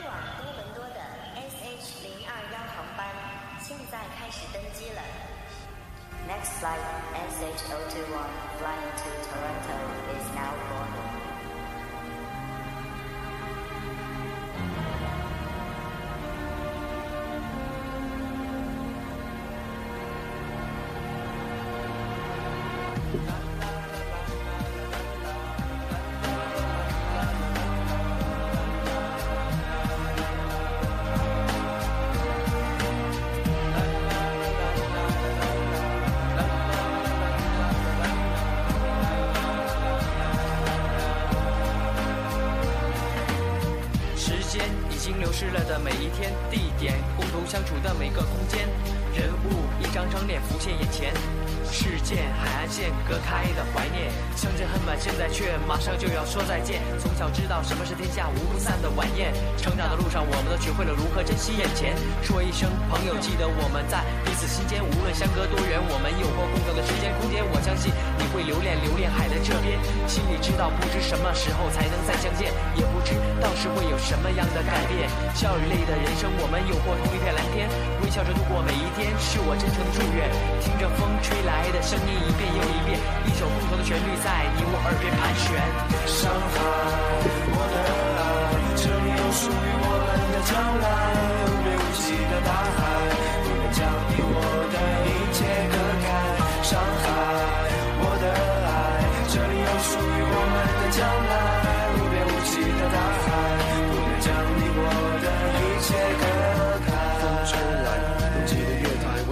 [6.27, 6.81] Next flight
[7.13, 9.77] SH021 flying to Toronto
[10.13, 11.16] is now boarding.
[50.59, 51.13] 现眼前，
[51.71, 56.81] 世界海岸线隔开的怀念，相见恨晚，现在却马上就要说再见。
[56.99, 61.93] 从小知道什么是天下无不散的晚宴，成长的路上我们都学会了如何珍惜眼前。
[62.23, 67.45] 说一声朋友，记得我们在彼此心间，无论相隔多远，我们有过共同的时间空间。
[67.53, 69.77] 我相信你会留恋留恋海的这边，
[70.09, 75.05] 心里知道不知什么时候才能再相见，也不知到时会有什么样的改变。
[75.37, 77.69] 笑与泪的人生，我们有过同一片蓝天，
[78.07, 80.31] 微笑着度过每一天，是我真诚的祝愿。
[80.63, 82.95] 听着风吹来的声音一遍又一遍，
[83.27, 85.51] 一首共同的旋律在你我耳边盘旋。
[86.07, 86.55] 上海，
[87.51, 90.87] 我的爱，这里有属于我们的将来。
[91.51, 92.79] 无边无际的大海，
[93.43, 94.39] 不能将你我
[94.71, 96.07] 的一切隔开。
[96.63, 97.11] 上海，
[97.99, 101.46] 我的爱，这里有属于我们的将来。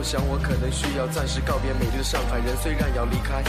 [0.06, 2.38] 想我可能需要暂时告别美丽的上海。
[2.38, 3.41] 人虽然要离开，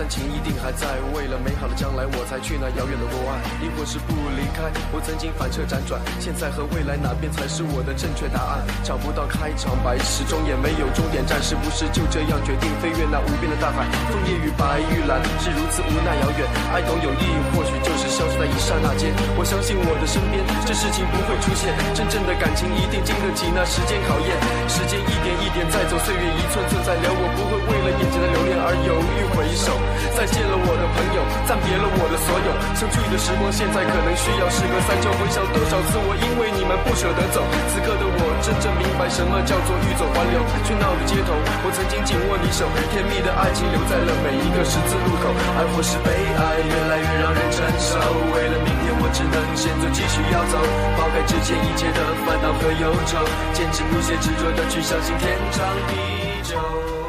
[0.00, 0.96] 但情一定还在。
[1.12, 3.36] 为了美好的将来，我才去那遥远的国外。
[3.60, 8.64] 你或是不离开，我曾经反侧辗转，现在和未来哪边才是我的正确答案？
[8.80, 13.84] 找不到开场白，始终也没有终点站，是不是就这样决定飞越那无边的大海？
[14.08, 19.12] 枫叶与白玉兰是如此无奈遥远，爱懂友谊，或许就是消失在一刹那间。
[19.36, 24.32] 我相信我的身边，这事情不会出现，真正的感情一定经得起那时间考验。
[24.64, 29.76] 时间一点一点在走，岁月一寸寸在流，我不会为了眼前的留恋而犹豫回首。
[30.16, 35.10] 再见了我的朋友，暂别了我的所有，相聚的时光现在可能需要时隔三秋。
[35.18, 40.40] 回想多少次我因为你们不舍得走，此刻的我真正明白什么叫做欲走还留。
[40.66, 41.34] 喧闹的街头，
[41.64, 45.32] 我曾经紧握你手，甜蜜的爱情留在了每一个十字路口。
[45.56, 47.98] 爱或是悲哀，越来越让人承受。
[48.32, 50.58] 为了明天，我只能先走，继续要走，
[50.96, 53.18] 抛开之前一切的烦恼和忧愁，
[53.52, 55.94] 坚持不懈执着的去相信天长地
[56.42, 56.99] 久。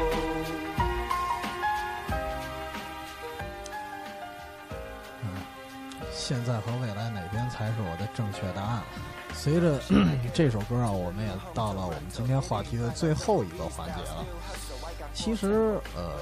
[6.32, 8.82] 现在和未来哪边才是我的正确答案？
[9.34, 9.78] 随着
[10.32, 14.24] 这首歌啊，我们也到了我们今天话题的最后一个环节了。
[15.12, 16.16] 其实，呃，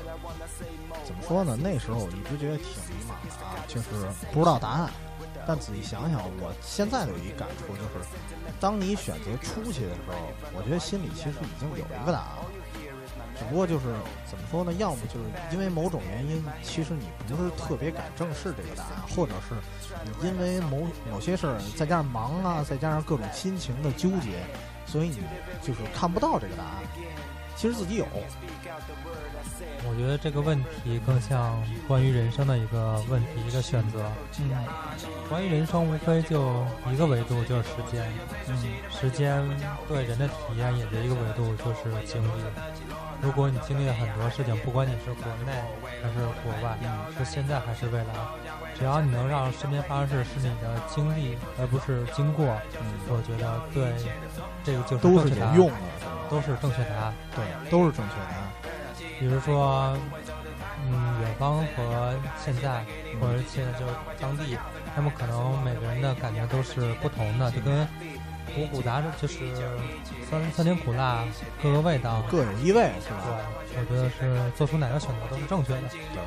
[1.04, 1.56] 怎么说呢？
[1.56, 3.88] 那时候我一直觉得挺迷茫的啊，就是
[4.32, 4.90] 不知道答案。
[5.46, 8.04] 但仔细想想，我现在的有一感触就是，
[8.58, 10.14] 当你选择出去的时候，
[10.56, 12.49] 我觉得心里其实已经有一个答案了。
[13.40, 13.86] 只不过就是
[14.30, 14.70] 怎么说呢？
[14.74, 19.54] 要么就是因为某种原因，其实你不是特别敢正视这个答案，或者是
[20.04, 24.44] 你因为某某些事儿，再加上忙啊，再加上各种心情的纠结，
[24.84, 25.20] 所以你
[25.62, 26.82] 就是看不到这个答案。
[27.56, 28.06] 其实自己有。
[29.88, 34.10] 我觉得这个问题更像关于人生的一个问题，一个选择。
[34.38, 34.50] 嗯，
[35.28, 38.06] 关于人生，无非就一个维度，就是时间。
[38.46, 38.56] 嗯，
[38.90, 39.42] 时间
[39.88, 42.42] 对人的体验也是一个维度，就是经历。
[43.22, 45.52] 如果你经历了很多事情，不管你是国内
[46.02, 46.76] 还是国外，
[47.18, 48.14] 是现在还是未来，
[48.78, 52.46] 只要你能让身边发生事是你的经历，而不是经过，
[52.80, 53.92] 嗯，我觉得对
[54.64, 55.76] 这个就是都是有用的，
[56.30, 57.14] 都是正确答案。
[57.36, 58.50] 对，都是正确答案。
[59.18, 59.94] 比如说，
[60.88, 62.82] 嗯，远方和现在，
[63.20, 64.56] 或者现在就是当地，
[64.96, 67.86] 他们可能每个人的感觉都是不同的，就跟
[68.56, 69.44] 五谷杂就是
[70.30, 71.24] 酸酸甜苦辣
[71.60, 73.36] 各个味道，各有一味，是吧？
[73.74, 75.80] 对，我觉得是做出哪个选择都是正确的。
[75.88, 76.22] 对，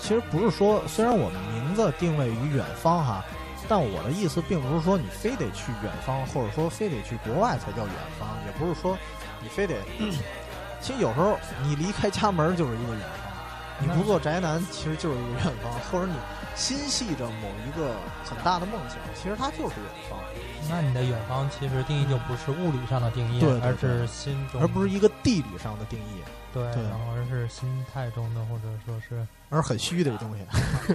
[0.00, 3.24] 其实不是说，虽然我们名字定位于远方哈，
[3.68, 8.96] 但我的意思并不是说你非得去远方，或者说非得去国外才叫远方，也不是说
[9.42, 9.74] 你非得。
[10.80, 13.32] 其实有时候你离开家门就是一个远方，
[13.80, 16.14] 你不做宅男其实就是一个远方，或者你
[16.54, 20.20] 心系着某一个很大的梦想，其实它就是远方。
[20.68, 30.44] 那你的远方其实定义就不是物理上的定义，对，而是心中，而不是一个地理上的定义，对，然后而是心态中的，或者说是而很虚的一个东西，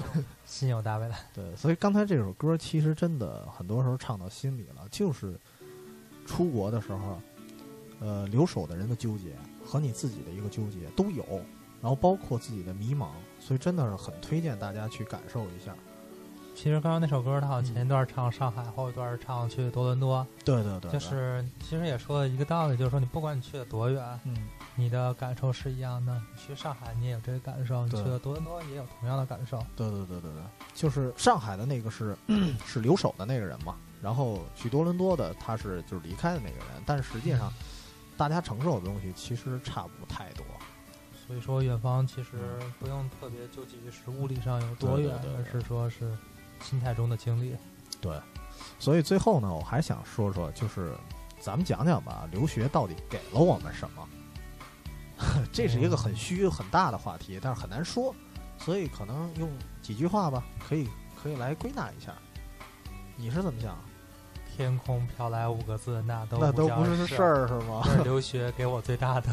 [0.45, 1.17] 心有大未来。
[1.33, 5.39] 对，所以刚才这首歌其实真的很多时候唱到心里了，就是
[6.25, 7.21] 出国的时候，
[7.99, 9.33] 呃，留守的人的纠结。
[9.63, 11.23] 和你自己的一个纠结都有，
[11.79, 13.09] 然后包括自己的迷茫，
[13.39, 15.75] 所以真的是很推荐大家去感受一下。
[16.61, 20.27] 其实刚刚那首歌，他好像前一段唱上海，后一段唱去多伦多。
[20.43, 24.35] 对对对，就是其实也说了一个道理，就是说你不管你去的多远，嗯，
[24.75, 26.21] 你的感受是一样的。
[26.35, 29.65] 你去上海，你也有这个感受；你去了多伦多，也有同样的感受。
[29.73, 30.41] 对对对对对，
[30.73, 32.13] 就是上海的那个是
[32.67, 37.49] 是留守的那个人嘛，然后去多伦多的他是就是离开的那个人，但是实际上
[38.17, 40.45] 大家承受的东西其实差不太多。
[41.25, 42.31] 所以说，远方其实
[42.81, 46.11] 不用特别纠结于是物理上有多远，而是说是。
[46.61, 47.55] 心态中的经历，
[48.01, 48.19] 对，
[48.79, 50.95] 所以最后呢，我还想说说，就是
[51.39, 54.07] 咱们讲讲吧，留学到底给了我们什么？
[55.51, 58.15] 这是一个很虚很大的话题，但是很难说，
[58.57, 59.49] 所以可能用
[59.81, 60.89] 几句话吧，可以
[61.21, 62.13] 可以来归纳一下。
[63.17, 63.77] 你是怎么想？
[64.55, 67.81] 天空飘来五个字，那都那都不是事儿，是吗？
[68.03, 69.31] 留学给我最大的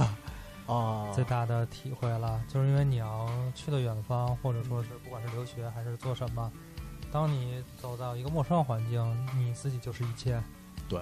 [0.72, 6.50] 啊，最大的体会了，就是因为你要去的远方，或者说是不管是留学还是做什么。
[7.12, 10.42] 当你走到一个陌生的环境，你自己就是一切。
[10.88, 11.00] 对，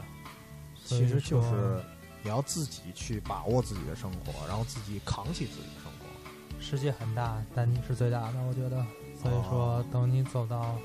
[0.84, 1.82] 其实就是
[2.22, 6.60] 你要自己去把握自己的生活，然后自己扛起自己的生活。
[6.60, 8.84] 世界很大，但你是最大的，我觉得。
[9.20, 10.76] 所以说，等你走到，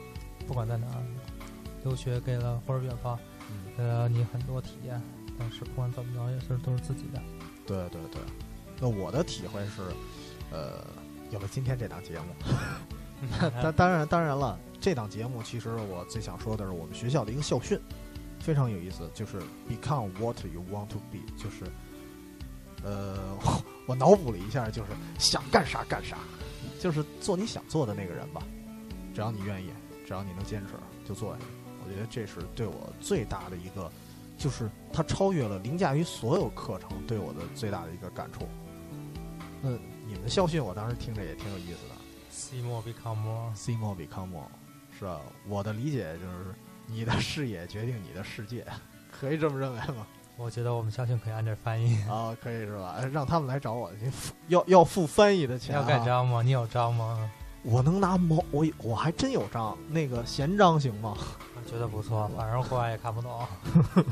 [0.48, 1.04] 不管在哪儿，
[1.84, 3.18] 留学给了或者远方，
[3.78, 5.02] 给了你很多体验。
[5.38, 7.22] 但是不管怎么着，也是都是自己的。
[7.66, 8.22] 对对对。
[8.80, 9.82] 那我的体会是，
[10.52, 10.86] 呃，
[11.32, 12.26] 有了今天这档节目。
[13.62, 14.58] 当当然当然了。
[14.82, 17.78] 这档节目其实我最想说的是我们学校的一个校训，
[18.40, 21.66] 非常有意思，就是 “Become what you want to be”，就是，
[22.82, 23.38] 呃，
[23.86, 26.18] 我脑补了一下，就是想干啥干啥，
[26.80, 28.42] 就是做你想做的那个人吧。
[29.14, 29.68] 只要你愿意，
[30.08, 31.46] 只要你能坚持，就做下去。
[31.84, 33.92] 我觉得这是对我最大的一个，
[34.38, 38.48] 就是它超越了凌驾于所有课程对我的最大的一个感触。
[39.62, 39.72] 那
[40.08, 41.99] 你们的校训，我当时听着也挺有意思的。
[42.40, 43.54] See more, become more.
[43.54, 44.48] See more, become more.
[44.98, 45.20] 是吧？
[45.46, 46.56] 我的理解就是，
[46.88, 48.66] 你的视野决定你的世界，
[49.12, 50.08] 可以这么认为吗？
[50.38, 52.96] 我觉得我们相信可以按这翻译啊，可以是吧？
[53.12, 54.10] 让他们来找我去，
[54.48, 55.76] 要要付翻译的钱。
[55.76, 56.42] 要盖章吗？
[56.42, 57.30] 你有章吗？
[57.62, 61.18] 我能拿毛，我我还真有章，那个闲章行吗？
[61.56, 63.46] 我觉得不错，反正国外也看不懂。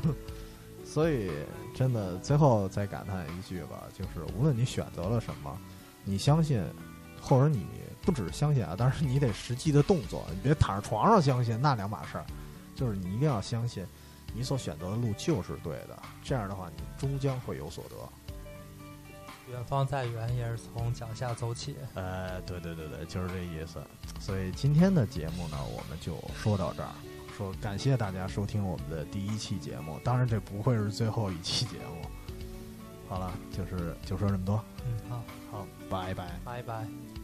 [0.83, 1.31] 所以，
[1.73, 5.57] 真的最后再感叹一句吧，就是无论你选择了什么，
[6.03, 6.61] 你相信，
[7.21, 7.65] 或者你。
[8.07, 12.25] 不只是相信啊，但是你得实际的动作，你别躺在床上相信，那两码事儿。
[12.73, 13.85] 就是你一定要相信，
[14.33, 15.99] 你所选择的路就是对的。
[16.23, 17.95] 这样的话，你终将会有所得。
[19.51, 21.75] 远方再远，也是从脚下走起。
[21.95, 23.81] 呃，对对对对，就是这意思。
[24.21, 26.89] 所以今天的节目呢，我们就说到这儿。
[27.37, 32.07] 说感谢大家收听我们的第一期节目，当然这不会是最后一期节目。
[33.09, 34.63] 好了，就是就说这么多。
[34.85, 37.16] 嗯，好，好，拜拜，拜拜。